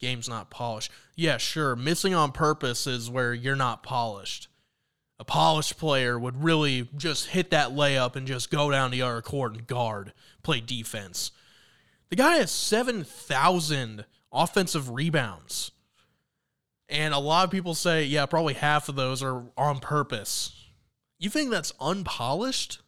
Game's 0.00 0.28
not 0.28 0.50
polished. 0.50 0.90
Yeah, 1.16 1.38
sure. 1.38 1.74
Missing 1.74 2.14
on 2.14 2.32
purpose 2.32 2.86
is 2.86 3.10
where 3.10 3.34
you're 3.34 3.56
not 3.56 3.82
polished. 3.82 4.48
A 5.18 5.24
polished 5.24 5.76
player 5.76 6.16
would 6.16 6.42
really 6.42 6.88
just 6.96 7.26
hit 7.26 7.50
that 7.50 7.70
layup 7.70 8.14
and 8.14 8.26
just 8.26 8.50
go 8.50 8.70
down 8.70 8.92
the 8.92 9.02
other 9.02 9.20
court 9.20 9.52
and 9.52 9.66
guard, 9.66 10.12
play 10.44 10.60
defense. 10.60 11.32
The 12.10 12.16
guy 12.16 12.36
has 12.36 12.50
7,000 12.50 14.04
offensive 14.32 14.90
rebounds. 14.90 15.72
And 16.88 17.12
a 17.12 17.18
lot 17.18 17.44
of 17.44 17.50
people 17.50 17.74
say, 17.74 18.04
yeah, 18.04 18.24
probably 18.26 18.54
half 18.54 18.88
of 18.88 18.96
those 18.96 19.22
are 19.22 19.44
on 19.56 19.78
purpose. 19.78 20.54
You 21.18 21.28
think 21.28 21.50
that's 21.50 21.72
unpolished? 21.80 22.80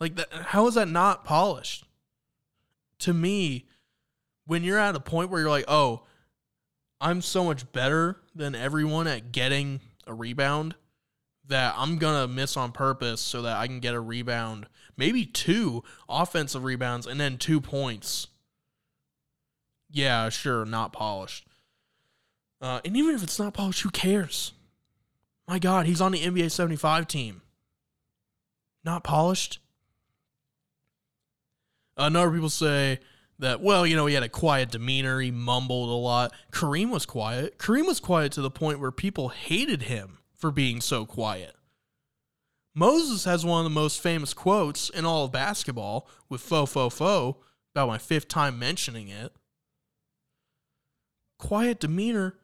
Like 0.00 0.16
that 0.16 0.32
how 0.32 0.66
is 0.66 0.74
that 0.74 0.88
not 0.88 1.24
polished? 1.24 1.84
To 3.00 3.14
me, 3.14 3.66
when 4.44 4.62
you're 4.62 4.78
at 4.78 4.96
a 4.96 5.00
point 5.00 5.30
where 5.30 5.40
you're 5.40 5.50
like, 5.50 5.64
"Oh, 5.68 6.02
I'm 7.00 7.22
so 7.22 7.44
much 7.44 7.70
better 7.72 8.20
than 8.34 8.54
everyone 8.54 9.06
at 9.06 9.32
getting 9.32 9.80
a 10.06 10.12
rebound 10.12 10.74
that 11.46 11.74
I'm 11.76 11.98
going 11.98 12.26
to 12.26 12.32
miss 12.32 12.56
on 12.56 12.72
purpose 12.72 13.20
so 13.20 13.42
that 13.42 13.56
I 13.56 13.66
can 13.66 13.80
get 13.80 13.94
a 13.94 14.00
rebound, 14.00 14.66
maybe 14.96 15.24
two 15.24 15.82
offensive 16.08 16.64
rebounds 16.64 17.06
and 17.06 17.20
then 17.20 17.38
two 17.38 17.60
points." 17.60 18.28
Yeah, 19.90 20.28
sure, 20.28 20.64
not 20.64 20.92
polished. 20.92 21.46
Uh, 22.60 22.80
and 22.84 22.96
even 22.96 23.14
if 23.14 23.22
it's 23.22 23.38
not 23.38 23.54
polished, 23.54 23.82
who 23.82 23.90
cares? 23.90 24.52
My 25.46 25.58
God, 25.58 25.86
he's 25.86 26.00
on 26.00 26.12
the 26.12 26.24
NBA 26.24 26.50
75 26.50 27.06
team. 27.06 27.42
Not 28.84 29.04
polished. 29.04 29.58
Another 31.96 32.30
people 32.30 32.50
say 32.50 32.98
that, 33.38 33.60
well, 33.60 33.86
you 33.86 33.96
know, 33.96 34.06
he 34.06 34.14
had 34.14 34.22
a 34.22 34.28
quiet 34.28 34.70
demeanor. 34.70 35.20
He 35.20 35.30
mumbled 35.30 35.90
a 35.90 35.92
lot. 35.92 36.32
Kareem 36.50 36.90
was 36.90 37.06
quiet. 37.06 37.58
Kareem 37.58 37.86
was 37.86 38.00
quiet 38.00 38.32
to 38.32 38.42
the 38.42 38.50
point 38.50 38.80
where 38.80 38.90
people 38.90 39.28
hated 39.28 39.82
him 39.82 40.18
for 40.36 40.50
being 40.50 40.80
so 40.80 41.06
quiet. 41.06 41.54
Moses 42.74 43.24
has 43.24 43.44
one 43.44 43.60
of 43.60 43.64
the 43.64 43.80
most 43.80 44.00
famous 44.00 44.34
quotes 44.34 44.88
in 44.88 45.04
all 45.04 45.26
of 45.26 45.32
basketball 45.32 46.08
with 46.28 46.40
fo 46.40 46.66
fo 46.66 46.88
fo, 46.90 47.38
about 47.74 47.88
my 47.88 47.98
fifth 47.98 48.28
time 48.28 48.58
mentioning 48.58 49.08
it. 49.08 49.32
Quiet 51.38 51.80
demeanor. 51.80 52.36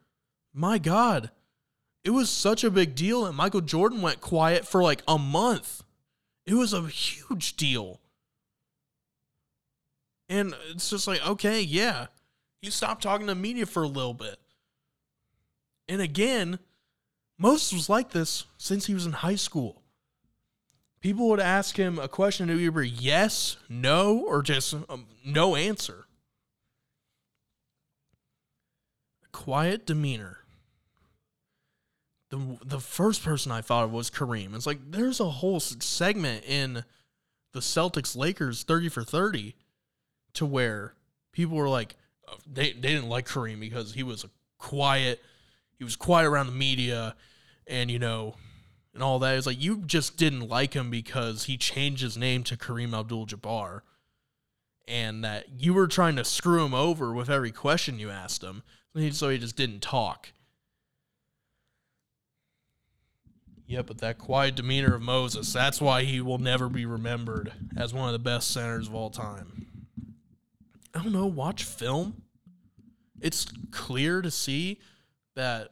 My 0.53 0.77
God. 0.77 1.31
It 2.03 2.11
was 2.11 2.29
such 2.29 2.63
a 2.63 2.71
big 2.71 2.95
deal 2.95 3.23
that 3.23 3.33
Michael 3.33 3.61
Jordan 3.61 4.01
went 4.01 4.21
quiet 4.21 4.65
for 4.65 4.81
like 4.81 5.03
a 5.07 5.17
month. 5.17 5.83
It 6.45 6.55
was 6.55 6.73
a 6.73 6.87
huge 6.87 7.57
deal. 7.57 7.99
And 10.27 10.55
it's 10.71 10.89
just 10.89 11.07
like, 11.07 11.25
okay, 11.27 11.61
yeah. 11.61 12.07
He 12.61 12.69
stopped 12.69 13.03
talking 13.03 13.27
to 13.27 13.33
the 13.33 13.39
media 13.39 13.65
for 13.65 13.83
a 13.83 13.87
little 13.87 14.13
bit. 14.13 14.39
And 15.89 16.01
again, 16.01 16.59
Moses 17.37 17.73
was 17.73 17.89
like 17.89 18.11
this 18.11 18.45
since 18.57 18.85
he 18.85 18.93
was 18.93 19.05
in 19.05 19.11
high 19.11 19.35
school. 19.35 19.80
People 21.01 21.29
would 21.29 21.39
ask 21.39 21.77
him 21.77 21.97
a 21.97 22.07
question 22.07 22.47
to 22.47 22.53
either 22.53 22.83
yes, 22.83 23.57
no, 23.67 24.19
or 24.19 24.43
just 24.43 24.75
um, 24.87 25.07
no 25.25 25.55
answer. 25.55 26.05
Quiet 29.31 29.87
demeanor. 29.87 30.37
The, 32.29 32.59
the 32.63 32.79
first 32.79 33.23
person 33.23 33.51
I 33.51 33.61
thought 33.61 33.85
of 33.85 33.91
was 33.91 34.11
Kareem. 34.11 34.55
It's 34.55 34.67
like 34.67 34.91
there's 34.91 35.19
a 35.19 35.29
whole 35.29 35.59
segment 35.59 36.45
in 36.45 36.83
the 37.51 37.59
Celtics 37.59 38.15
Lakers 38.15 38.63
30 38.63 38.89
for 38.89 39.03
30 39.03 39.55
to 40.33 40.45
where 40.45 40.93
people 41.31 41.57
were 41.57 41.67
like, 41.67 41.95
uh, 42.27 42.35
they, 42.45 42.73
they 42.73 42.93
didn't 42.93 43.09
like 43.09 43.27
Kareem 43.27 43.59
because 43.59 43.93
he 43.93 44.03
was 44.03 44.23
a 44.23 44.29
quiet, 44.59 45.19
he 45.77 45.83
was 45.83 45.95
quiet 45.95 46.27
around 46.27 46.45
the 46.45 46.53
media 46.53 47.15
and, 47.67 47.89
you 47.89 47.99
know, 47.99 48.35
and 48.93 49.03
all 49.03 49.19
that. 49.19 49.37
It's 49.37 49.47
like 49.47 49.61
you 49.61 49.83
just 49.85 50.17
didn't 50.17 50.47
like 50.49 50.73
him 50.73 50.89
because 50.89 51.45
he 51.45 51.57
changed 51.57 52.01
his 52.01 52.17
name 52.17 52.43
to 52.43 52.57
Kareem 52.57 52.97
Abdul 52.97 53.27
Jabbar 53.27 53.81
and 54.87 55.23
that 55.23 55.45
you 55.57 55.73
were 55.73 55.87
trying 55.87 56.15
to 56.17 56.25
screw 56.25 56.65
him 56.65 56.73
over 56.73 57.13
with 57.13 57.29
every 57.29 57.51
question 57.51 57.99
you 57.99 58.09
asked 58.09 58.43
him. 58.43 58.63
So 59.11 59.29
he 59.29 59.37
just 59.37 59.55
didn't 59.55 59.81
talk. 59.81 60.33
Yeah, 63.65 63.83
but 63.83 63.99
that 63.99 64.17
quiet 64.17 64.55
demeanor 64.55 64.95
of 64.95 65.01
Moses, 65.01 65.53
that's 65.53 65.79
why 65.79 66.03
he 66.03 66.19
will 66.19 66.39
never 66.39 66.67
be 66.67 66.85
remembered 66.85 67.53
as 67.77 67.93
one 67.93 68.07
of 68.09 68.11
the 68.11 68.19
best 68.19 68.51
centers 68.51 68.89
of 68.89 68.95
all 68.95 69.09
time. 69.09 69.65
I 70.93 71.01
don't 71.01 71.13
know, 71.13 71.25
watch 71.25 71.63
film. 71.63 72.23
It's 73.21 73.45
clear 73.71 74.21
to 74.21 74.29
see 74.29 74.81
that 75.35 75.69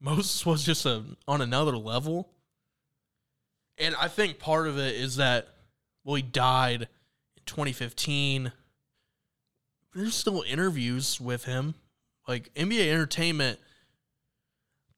Moses 0.00 0.44
was 0.44 0.64
just 0.64 0.86
a, 0.86 1.04
on 1.28 1.40
another 1.40 1.76
level. 1.76 2.30
And 3.78 3.94
I 3.96 4.08
think 4.08 4.38
part 4.38 4.66
of 4.66 4.78
it 4.78 4.94
is 4.94 5.16
that, 5.16 5.48
well, 6.04 6.14
he 6.14 6.22
died 6.22 6.82
in 6.82 7.42
2015. 7.44 8.52
There's 9.94 10.14
still 10.14 10.42
interviews 10.46 11.20
with 11.20 11.44
him. 11.44 11.74
Like 12.26 12.52
NBA 12.54 12.90
Entertainment 12.90 13.60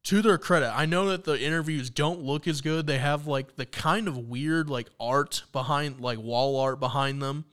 to 0.04 0.22
their 0.22 0.38
credit, 0.38 0.74
I 0.74 0.86
know 0.86 1.08
that 1.08 1.24
the 1.24 1.38
interviews 1.38 1.90
don't 1.90 2.20
look 2.20 2.48
as 2.48 2.62
good. 2.62 2.86
They 2.86 2.98
have 2.98 3.26
like 3.26 3.56
the 3.56 3.66
kind 3.66 4.08
of 4.08 4.16
weird 4.16 4.70
like 4.70 4.88
art 4.98 5.42
behind 5.52 6.00
like 6.00 6.18
wall 6.18 6.58
art 6.58 6.80
behind 6.80 7.20
them. 7.20 7.44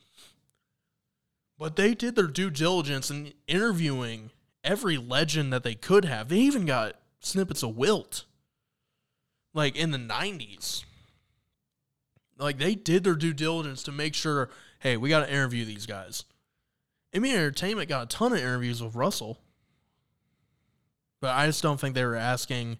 But 1.57 1.75
they 1.75 1.93
did 1.93 2.15
their 2.15 2.27
due 2.27 2.49
diligence 2.49 3.11
in 3.11 3.33
interviewing 3.47 4.31
every 4.63 4.97
legend 4.97 5.51
that 5.51 5.63
they 5.63 5.75
could 5.75 6.05
have. 6.05 6.29
They 6.29 6.37
even 6.37 6.65
got 6.65 6.95
snippets 7.19 7.63
of 7.63 7.75
Wilt. 7.75 8.25
Like 9.53 9.75
in 9.75 9.91
the 9.91 9.97
90s. 9.97 10.85
Like 12.37 12.57
they 12.57 12.75
did 12.75 13.03
their 13.03 13.15
due 13.15 13.33
diligence 13.33 13.83
to 13.83 13.91
make 13.91 14.13
sure, 14.13 14.49
hey, 14.79 14.97
we 14.97 15.09
got 15.09 15.21
to 15.21 15.31
interview 15.31 15.65
these 15.65 15.85
guys. 15.85 16.25
NBA 17.13 17.33
Entertainment 17.33 17.87
got 17.87 18.03
a 18.03 18.07
ton 18.07 18.33
of 18.33 18.39
interviews 18.39 18.83
with 18.83 18.95
Russell. 18.95 19.39
But 21.21 21.35
I 21.35 21.45
just 21.47 21.63
don't 21.63 21.79
think 21.79 21.95
they 21.95 22.05
were 22.05 22.15
asking 22.15 22.77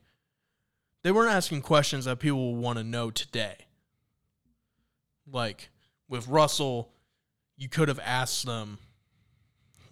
they 1.04 1.12
weren't 1.12 1.32
asking 1.32 1.62
questions 1.62 2.06
that 2.06 2.20
people 2.20 2.56
want 2.56 2.80
to 2.80 2.84
know 2.84 3.12
today. 3.12 3.56
Like 5.32 5.70
with 6.10 6.28
Russell, 6.28 6.92
you 7.58 7.70
could 7.70 7.88
have 7.88 8.00
asked 8.00 8.46
them 8.46 8.80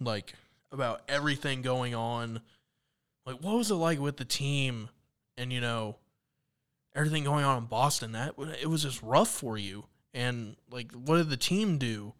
like 0.00 0.34
about 0.72 1.02
everything 1.08 1.62
going 1.62 1.94
on. 1.94 2.40
Like 3.24 3.36
what 3.36 3.56
was 3.56 3.70
it 3.70 3.76
like 3.76 4.00
with 4.00 4.16
the 4.16 4.24
team 4.24 4.90
and 5.38 5.52
you 5.52 5.60
know 5.60 5.96
everything 6.94 7.24
going 7.24 7.44
on 7.44 7.58
in 7.58 7.64
Boston 7.64 8.12
that 8.12 8.34
it 8.60 8.68
was 8.68 8.82
just 8.82 9.02
rough 9.02 9.28
for 9.28 9.58
you 9.58 9.84
and 10.12 10.56
like 10.70 10.92
what 10.92 11.16
did 11.16 11.30
the 11.30 11.36
team 11.36 11.78
do? 11.78 12.14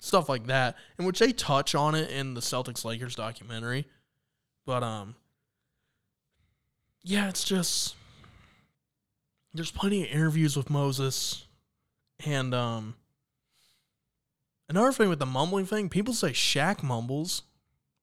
Stuff 0.00 0.28
like 0.28 0.46
that. 0.46 0.76
And 0.98 1.06
which 1.06 1.20
they 1.20 1.32
touch 1.32 1.74
on 1.74 1.94
it 1.94 2.10
in 2.10 2.34
the 2.34 2.40
Celtics 2.40 2.84
Lakers 2.84 3.14
documentary. 3.14 3.86
But 4.66 4.82
um 4.82 5.14
yeah, 7.04 7.28
it's 7.28 7.44
just 7.44 7.96
there's 9.54 9.70
plenty 9.70 10.04
of 10.04 10.10
interviews 10.10 10.56
with 10.56 10.70
Moses, 10.70 11.44
and 12.24 12.54
um, 12.54 12.94
another 14.68 14.92
thing 14.92 15.08
with 15.08 15.18
the 15.18 15.26
mumbling 15.26 15.66
thing, 15.66 15.88
people 15.88 16.14
say 16.14 16.30
Shaq 16.30 16.82
mumbles, 16.82 17.42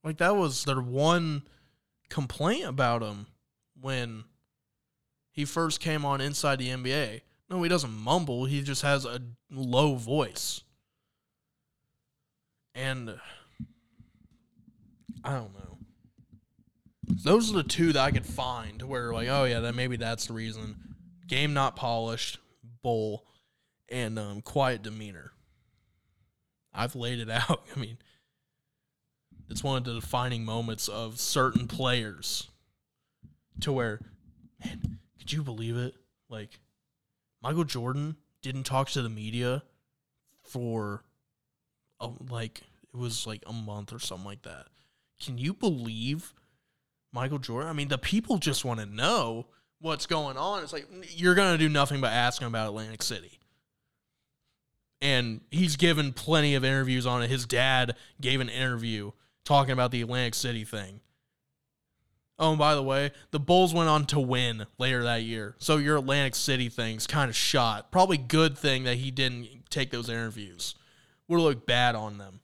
like 0.03 0.17
that 0.17 0.35
was 0.35 0.65
their 0.65 0.81
one 0.81 1.43
complaint 2.09 2.65
about 2.65 3.01
him 3.01 3.27
when 3.79 4.25
he 5.39 5.45
first 5.45 5.79
came 5.79 6.03
on 6.03 6.19
inside 6.19 6.59
the 6.59 6.67
NBA. 6.67 7.21
No, 7.49 7.63
he 7.63 7.69
doesn't 7.69 7.93
mumble. 7.93 8.43
He 8.43 8.61
just 8.61 8.81
has 8.81 9.05
a 9.05 9.21
low 9.49 9.95
voice. 9.95 10.63
And 12.75 13.15
I 15.23 15.31
don't 15.31 15.53
know. 15.53 15.77
Those 17.07 17.49
are 17.49 17.55
the 17.55 17.63
two 17.63 17.93
that 17.93 18.03
I 18.03 18.11
could 18.11 18.25
find 18.25 18.79
to 18.79 18.85
where 18.85 19.13
like, 19.13 19.29
oh 19.29 19.45
yeah, 19.45 19.61
that 19.61 19.75
maybe 19.75 19.95
that's 19.95 20.25
the 20.25 20.33
reason. 20.33 20.75
Game 21.25 21.53
not 21.53 21.77
polished, 21.77 22.39
bowl, 22.83 23.23
and 23.87 24.19
um, 24.19 24.41
quiet 24.41 24.81
demeanor. 24.81 25.31
I've 26.73 26.95
laid 26.95 27.19
it 27.19 27.29
out. 27.49 27.63
I 27.73 27.79
mean, 27.79 27.97
it's 29.49 29.63
one 29.63 29.77
of 29.77 29.85
the 29.85 29.93
defining 29.93 30.43
moments 30.43 30.89
of 30.89 31.17
certain 31.17 31.65
players 31.65 32.49
to 33.61 33.71
where, 33.71 34.01
man, 34.65 34.98
could 35.29 35.37
you 35.37 35.43
believe 35.43 35.77
it? 35.77 35.93
Like, 36.27 36.59
Michael 37.43 37.63
Jordan 37.63 38.15
didn't 38.41 38.63
talk 38.63 38.89
to 38.89 39.01
the 39.03 39.09
media 39.09 39.61
for, 40.41 41.03
a, 41.99 42.09
like, 42.29 42.61
it 42.91 42.97
was 42.97 43.27
like 43.27 43.43
a 43.45 43.53
month 43.53 43.93
or 43.93 43.99
something 43.99 44.25
like 44.25 44.41
that. 44.41 44.67
Can 45.21 45.37
you 45.37 45.53
believe 45.53 46.33
Michael 47.11 47.39
Jordan. 47.39 47.69
I 47.69 47.73
mean, 47.73 47.87
the 47.87 47.97
people 47.97 48.37
just 48.37 48.63
want 48.63 48.79
to 48.79 48.85
know 48.85 49.47
what's 49.79 50.05
going 50.05 50.37
on. 50.37 50.63
It's 50.63 50.73
like 50.73 50.87
you're 51.15 51.35
going 51.35 51.53
to 51.53 51.57
do 51.57 51.69
nothing 51.69 52.01
but 52.01 52.11
ask 52.11 52.41
him 52.41 52.47
about 52.47 52.67
Atlantic 52.67 53.01
City. 53.01 53.39
And 55.01 55.41
he's 55.49 55.77
given 55.77 56.11
plenty 56.11 56.55
of 56.55 56.65
interviews 56.65 57.05
on 57.05 57.23
it. 57.23 57.29
His 57.29 57.45
dad 57.45 57.95
gave 58.19 58.41
an 58.41 58.49
interview 58.49 59.11
talking 59.45 59.71
about 59.71 59.91
the 59.91 60.01
Atlantic 60.01 60.35
City 60.35 60.65
thing. 60.65 60.99
Oh, 62.39 62.51
and 62.51 62.59
by 62.59 62.73
the 62.73 62.81
way, 62.81 63.11
the 63.31 63.39
Bulls 63.39 63.73
went 63.73 63.89
on 63.89 64.05
to 64.05 64.19
win 64.19 64.65
later 64.77 65.03
that 65.03 65.23
year. 65.23 65.55
So 65.59 65.75
your 65.75 65.97
Atlantic 65.97 66.35
City 66.35 66.69
thing's 66.69 67.05
kind 67.05 67.29
of 67.29 67.35
shot. 67.35 67.91
Probably 67.91 68.17
good 68.17 68.57
thing 68.57 68.85
that 68.85 68.95
he 68.95 69.11
didn't 69.11 69.69
take 69.69 69.91
those 69.91 70.07
interviews. 70.09 70.73
Would 71.27 71.41
look 71.41 71.67
bad 71.67 71.95
on 71.95 72.17
them. 72.17 72.39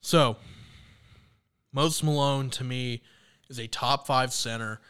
So, 0.00 0.36
Moses 1.72 2.02
Malone 2.02 2.50
to 2.50 2.64
me 2.64 3.02
is 3.48 3.60
a 3.60 3.68
top 3.68 4.04
five 4.04 4.32
center. 4.32 4.80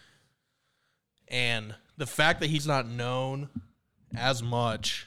And 1.29 1.75
the 1.99 2.07
fact 2.07 2.41
that 2.41 2.49
he's 2.49 2.67
not 2.67 2.89
known 2.89 3.51
as 4.17 4.43
much, 4.43 5.07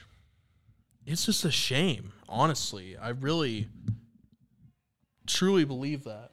it's 1.04 1.26
just 1.26 1.44
a 1.44 1.50
shame, 1.50 2.12
honestly. 2.28 2.96
I 2.96 3.08
really, 3.08 3.68
truly 5.26 5.64
believe 5.64 6.04
that. 6.04 6.30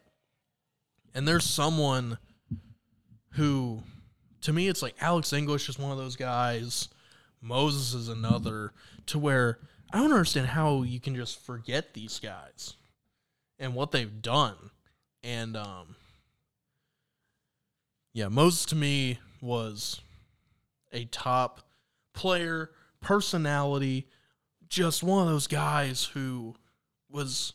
And 1.14 1.28
there's 1.28 1.46
someone 1.46 2.18
who, 3.32 3.84
to 4.42 4.54
me, 4.54 4.68
it's 4.68 4.82
like 4.82 4.96
Alex 5.00 5.34
English 5.34 5.70
is 5.70 5.78
one 5.78 5.92
of 5.92 5.98
those 5.98 6.16
guys. 6.16 6.90
Moses 7.42 7.94
is 7.94 8.10
another, 8.10 8.72
to 9.08 9.20
where 9.20 9.60
I 9.92 9.98
don't 9.98 10.12
understand 10.12 10.48
how 10.48 10.84
you 10.84 11.00
can 11.00 11.16
just 11.16 11.40
forget 11.40 11.94
these 11.94 12.20
guys 12.20 12.74
and 13.60 13.76
what 13.76 13.92
they've 13.92 14.22
done 14.22 14.56
and 15.24 15.56
um 15.56 15.96
yeah, 18.14 18.28
Moses 18.28 18.66
to 18.66 18.76
me 18.76 19.20
was 19.42 20.00
a 20.92 21.06
top 21.06 21.62
player, 22.14 22.70
personality, 23.02 24.08
just 24.70 25.02
one 25.02 25.24
of 25.24 25.34
those 25.34 25.48
guys 25.48 26.04
who 26.14 26.56
was 27.10 27.54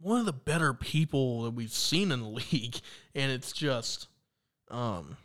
one 0.00 0.20
of 0.20 0.26
the 0.26 0.32
better 0.32 0.72
people 0.72 1.42
that 1.42 1.50
we've 1.50 1.72
seen 1.72 2.10
in 2.12 2.20
the 2.20 2.28
league 2.52 2.80
and 3.14 3.30
it's 3.30 3.52
just 3.52 4.08
um 4.70 5.16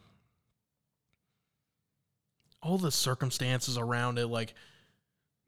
all 2.61 2.77
the 2.77 2.91
circumstances 2.91 3.77
around 3.77 4.17
it 4.17 4.27
like 4.27 4.53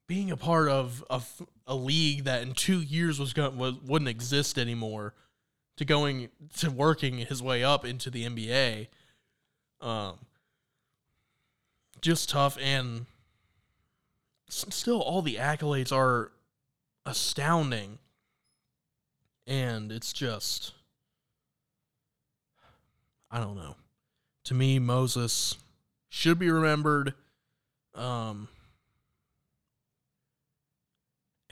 being 0.07 0.31
a 0.31 0.37
part 0.37 0.69
of 0.69 1.03
a, 1.09 1.21
a 1.65 1.75
league 1.75 2.23
that 2.23 2.41
in 2.41 2.53
two 2.53 2.79
years 2.79 3.19
was 3.19 3.33
going 3.33 3.57
wouldn't 3.57 4.09
exist 4.09 4.57
anymore 4.57 5.13
to 5.77 5.85
going 5.85 6.29
to 6.57 6.71
working 6.71 7.19
his 7.19 7.41
way 7.41 7.63
up 7.63 7.85
into 7.85 8.09
the 8.09 8.25
NBA. 8.25 8.87
Um, 9.79 10.17
just 12.01 12.29
tough 12.29 12.57
and 12.61 13.05
still 14.49 15.01
all 15.01 15.21
the 15.21 15.35
accolades 15.35 15.91
are 15.91 16.31
astounding 17.05 17.99
and 19.47 19.91
it's 19.91 20.13
just 20.13 20.73
I 23.31 23.39
don't 23.39 23.55
know. 23.55 23.75
To 24.45 24.53
me, 24.53 24.79
Moses 24.79 25.57
should 26.09 26.39
be 26.39 26.49
remembered. 26.49 27.13
Um, 27.93 28.47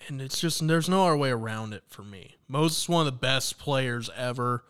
and 0.08 0.22
it's 0.22 0.40
just 0.40 0.66
there's 0.68 0.90
no 0.90 1.06
other 1.06 1.18
way 1.18 1.32
around 1.32 1.74
it 1.74 1.84
for 1.88 2.04
me. 2.04 2.36
Moses 2.48 2.84
is 2.84 2.90
one 2.90 3.06
of 3.06 3.14
the 3.14 3.20
best 3.20 3.58
players 3.58 4.10
ever. 4.16 4.64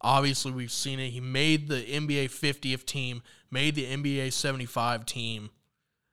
Obviously, 0.00 0.52
we've 0.52 0.70
seen 0.70 1.00
it. 1.00 1.10
He 1.10 1.20
made 1.20 1.68
the 1.68 1.82
NBA 1.82 2.26
50th 2.26 2.84
team, 2.84 3.22
made 3.50 3.74
the 3.74 3.86
NBA 3.86 4.32
75 4.32 5.06
team. 5.06 5.50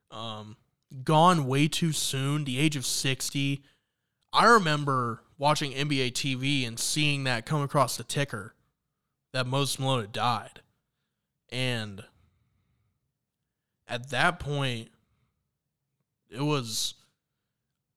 Um, 0.09 0.55
gone 1.03 1.45
way 1.45 1.67
too 1.67 1.91
soon, 1.91 2.45
the 2.45 2.59
age 2.59 2.75
of 2.75 2.85
60. 2.85 3.63
I 4.31 4.45
remember 4.45 5.21
watching 5.43 5.73
NBA 5.73 6.13
TV 6.13 6.65
and 6.65 6.79
seeing 6.79 7.25
that 7.25 7.45
come 7.45 7.61
across 7.61 7.97
the 7.97 8.03
ticker 8.05 8.55
that 9.33 9.45
Moses 9.45 9.77
Malone 9.77 9.99
had 9.99 10.13
died. 10.13 10.61
And 11.51 12.01
at 13.85 14.09
that 14.11 14.39
point, 14.39 14.87
it 16.29 16.41
was 16.41 16.93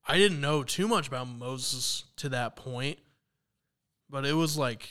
I 0.09 0.19
didn't 0.19 0.41
know 0.41 0.65
too 0.65 0.89
much 0.89 1.07
about 1.07 1.29
Moses 1.29 2.07
to 2.17 2.29
that 2.31 2.57
point, 2.57 2.99
but 4.11 4.27
it 4.27 4.35
was 4.35 4.59
like 4.59 4.91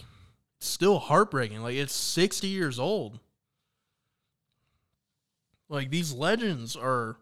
still 0.61 0.97
heartbreaking. 0.97 1.61
Like 1.61 1.75
it's 1.75 1.93
60 1.93 2.47
years 2.47 2.79
old. 2.79 3.19
Like 5.67 5.89
these 5.89 6.13
legends 6.13 6.77
are 6.77 7.17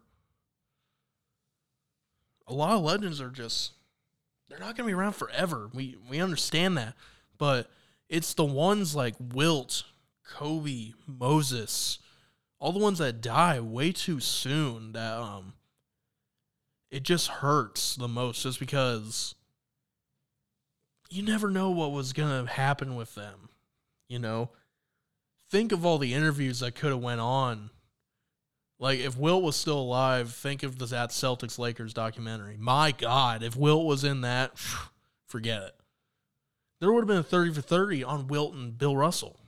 a 2.46 2.54
lot 2.54 2.76
of 2.76 2.84
legends 2.84 3.20
are 3.20 3.32
just 3.32 3.72
they're 4.50 4.60
not 4.60 4.76
going 4.76 4.88
to 4.88 4.92
be 4.92 4.94
around 4.94 5.14
forever. 5.14 5.70
We 5.74 5.98
we 6.10 6.20
understand 6.20 6.78
that. 6.78 6.96
But 7.38 7.70
it's 8.10 8.34
the 8.34 8.46
ones 8.46 8.96
like 8.96 9.16
Wilt, 9.20 9.84
Kobe, 10.24 10.94
Moses, 11.08 12.00
all 12.64 12.72
the 12.72 12.80
ones 12.80 13.00
that 13.00 13.20
die 13.20 13.60
way 13.60 13.92
too 13.92 14.22
soon 14.22 14.94
that 14.94 15.18
um 15.18 15.54
it 16.90 17.04
just 17.04 17.28
hurts 17.28 17.96
the 17.96 18.08
most 18.08 18.44
just 18.44 18.58
because 18.58 19.36
you 21.10 21.22
never 21.22 21.50
know 21.50 21.72
what 21.72 21.92
was 21.92 22.14
going 22.14 22.46
to 22.46 22.50
happen 22.50 22.96
with 22.96 23.16
them 23.16 23.50
you 24.08 24.18
know 24.18 24.50
think 25.50 25.74
of 25.74 25.86
all 25.86 25.98
the 25.98 26.14
interviews 26.14 26.62
that 26.62 26.74
could 26.74 26.92
have 26.92 27.02
went 27.02 27.20
on 27.20 27.70
like 28.84 29.00
if 29.00 29.18
wilt 29.18 29.42
was 29.42 29.56
still 29.56 29.80
alive 29.80 30.32
think 30.32 30.62
of 30.62 30.78
the 30.78 30.86
that 30.86 31.10
celtics 31.10 31.58
lakers 31.58 31.94
documentary 31.94 32.58
my 32.60 32.92
god 32.92 33.42
if 33.42 33.56
wilt 33.56 33.86
was 33.86 34.04
in 34.04 34.22
that 34.22 34.52
forget 35.28 35.64
it 35.64 35.76
there 36.80 36.92
would 36.92 37.02
have 37.02 37.08
been 37.08 37.18
a 37.18 37.24
30 37.24 37.54
for 37.54 37.62
30 37.62 38.04
on 38.04 38.28
wilt 38.28 38.54
and 38.54 38.78
bill 38.78 38.96
russell 38.96 39.40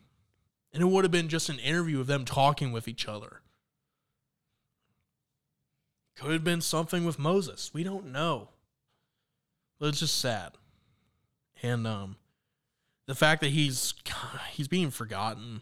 and 0.73 0.81
it 0.81 0.87
would 0.87 1.03
have 1.03 1.11
been 1.11 1.29
just 1.29 1.49
an 1.49 1.59
interview 1.59 1.99
of 1.99 2.07
them 2.07 2.25
talking 2.25 2.71
with 2.71 2.87
each 2.87 3.07
other 3.07 3.41
could 6.15 6.31
have 6.31 6.43
been 6.43 6.61
something 6.61 7.05
with 7.05 7.19
Moses. 7.19 7.71
We 7.73 7.83
don't 7.83 8.11
know. 8.11 8.49
But 9.79 9.87
it's 9.87 9.99
just 9.99 10.17
sad. 10.17 10.53
And 11.61 11.85
um 11.85 12.15
the 13.07 13.15
fact 13.15 13.41
that 13.41 13.49
he's 13.49 13.93
he's 14.51 14.67
being 14.67 14.91
forgotten, 14.91 15.61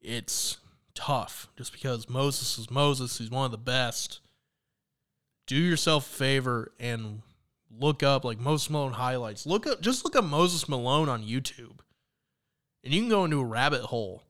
it's 0.00 0.58
tough 0.98 1.48
just 1.56 1.72
because 1.72 2.08
Moses 2.08 2.58
is 2.58 2.70
Moses, 2.70 3.18
he's 3.18 3.30
one 3.30 3.44
of 3.44 3.50
the 3.50 3.58
best. 3.58 4.20
Do 5.46 5.56
yourself 5.56 6.06
a 6.06 6.14
favor 6.14 6.72
and 6.78 7.22
look 7.70 8.02
up 8.02 8.24
like 8.24 8.38
Moses 8.38 8.68
Malone 8.68 8.92
highlights. 8.92 9.46
Look 9.46 9.66
up 9.66 9.80
just 9.80 10.04
look 10.04 10.16
up 10.16 10.24
Moses 10.24 10.68
Malone 10.68 11.08
on 11.08 11.22
YouTube. 11.22 11.78
And 12.84 12.92
you 12.92 13.00
can 13.00 13.08
go 13.08 13.24
into 13.24 13.40
a 13.40 13.44
rabbit 13.44 13.82
hole 13.82 14.22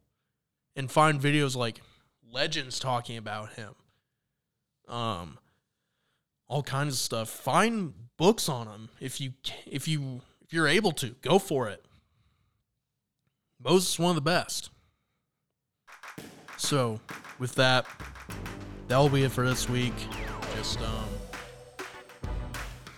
and 0.77 0.91
find 0.91 1.21
videos 1.21 1.57
like 1.57 1.81
legends 2.31 2.79
talking 2.79 3.17
about 3.17 3.55
him 3.55 3.75
um, 4.89 5.39
all 6.49 6.63
kinds 6.63 6.95
of 6.95 7.01
stuff. 7.01 7.29
Find 7.29 7.95
books 8.17 8.49
on 8.49 8.67
him 8.67 8.89
if 9.01 9.21
you 9.21 9.33
if 9.67 9.87
you 9.87 10.23
if 10.45 10.53
you're 10.53 10.69
able 10.69 10.93
to. 10.93 11.11
Go 11.21 11.39
for 11.39 11.69
it. 11.69 11.85
Moses 13.63 13.93
is 13.93 13.99
one 13.99 14.11
of 14.11 14.15
the 14.15 14.21
best. 14.21 14.71
So, 16.59 17.01
with 17.39 17.55
that, 17.55 17.87
that'll 18.89 19.09
be 19.09 19.23
it 19.23 19.33
for 19.33 19.49
this 19.49 19.69
week. 19.69 19.95
Just 20.57 20.81
um, 20.81 21.09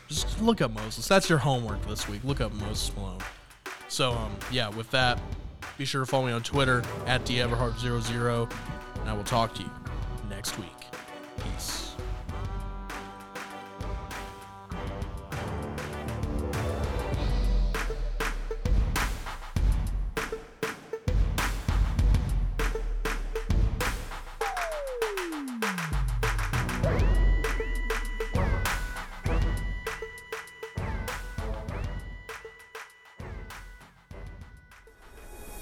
just 0.08 0.40
look 0.40 0.61
up 0.61 0.72
Moses. 0.72 1.06
That's 1.06 1.28
your 1.28 1.38
homework 1.38 1.86
this 1.86 2.08
week. 2.08 2.22
Look 2.24 2.40
up 2.40 2.52
Moses 2.54 2.94
Malone. 2.96 3.20
So 3.88 4.12
um, 4.12 4.36
yeah, 4.50 4.68
with 4.68 4.90
that, 4.90 5.20
be 5.76 5.84
sure 5.84 6.00
to 6.00 6.06
follow 6.06 6.26
me 6.26 6.32
on 6.32 6.42
Twitter 6.42 6.82
at 7.06 7.24
DEverhart00, 7.24 8.52
and 9.00 9.08
I 9.11 9.12
will 9.12 9.24
talk 9.24 9.54
to 9.56 9.62
you 9.62 9.70
next 10.28 10.58
week. 10.58 10.80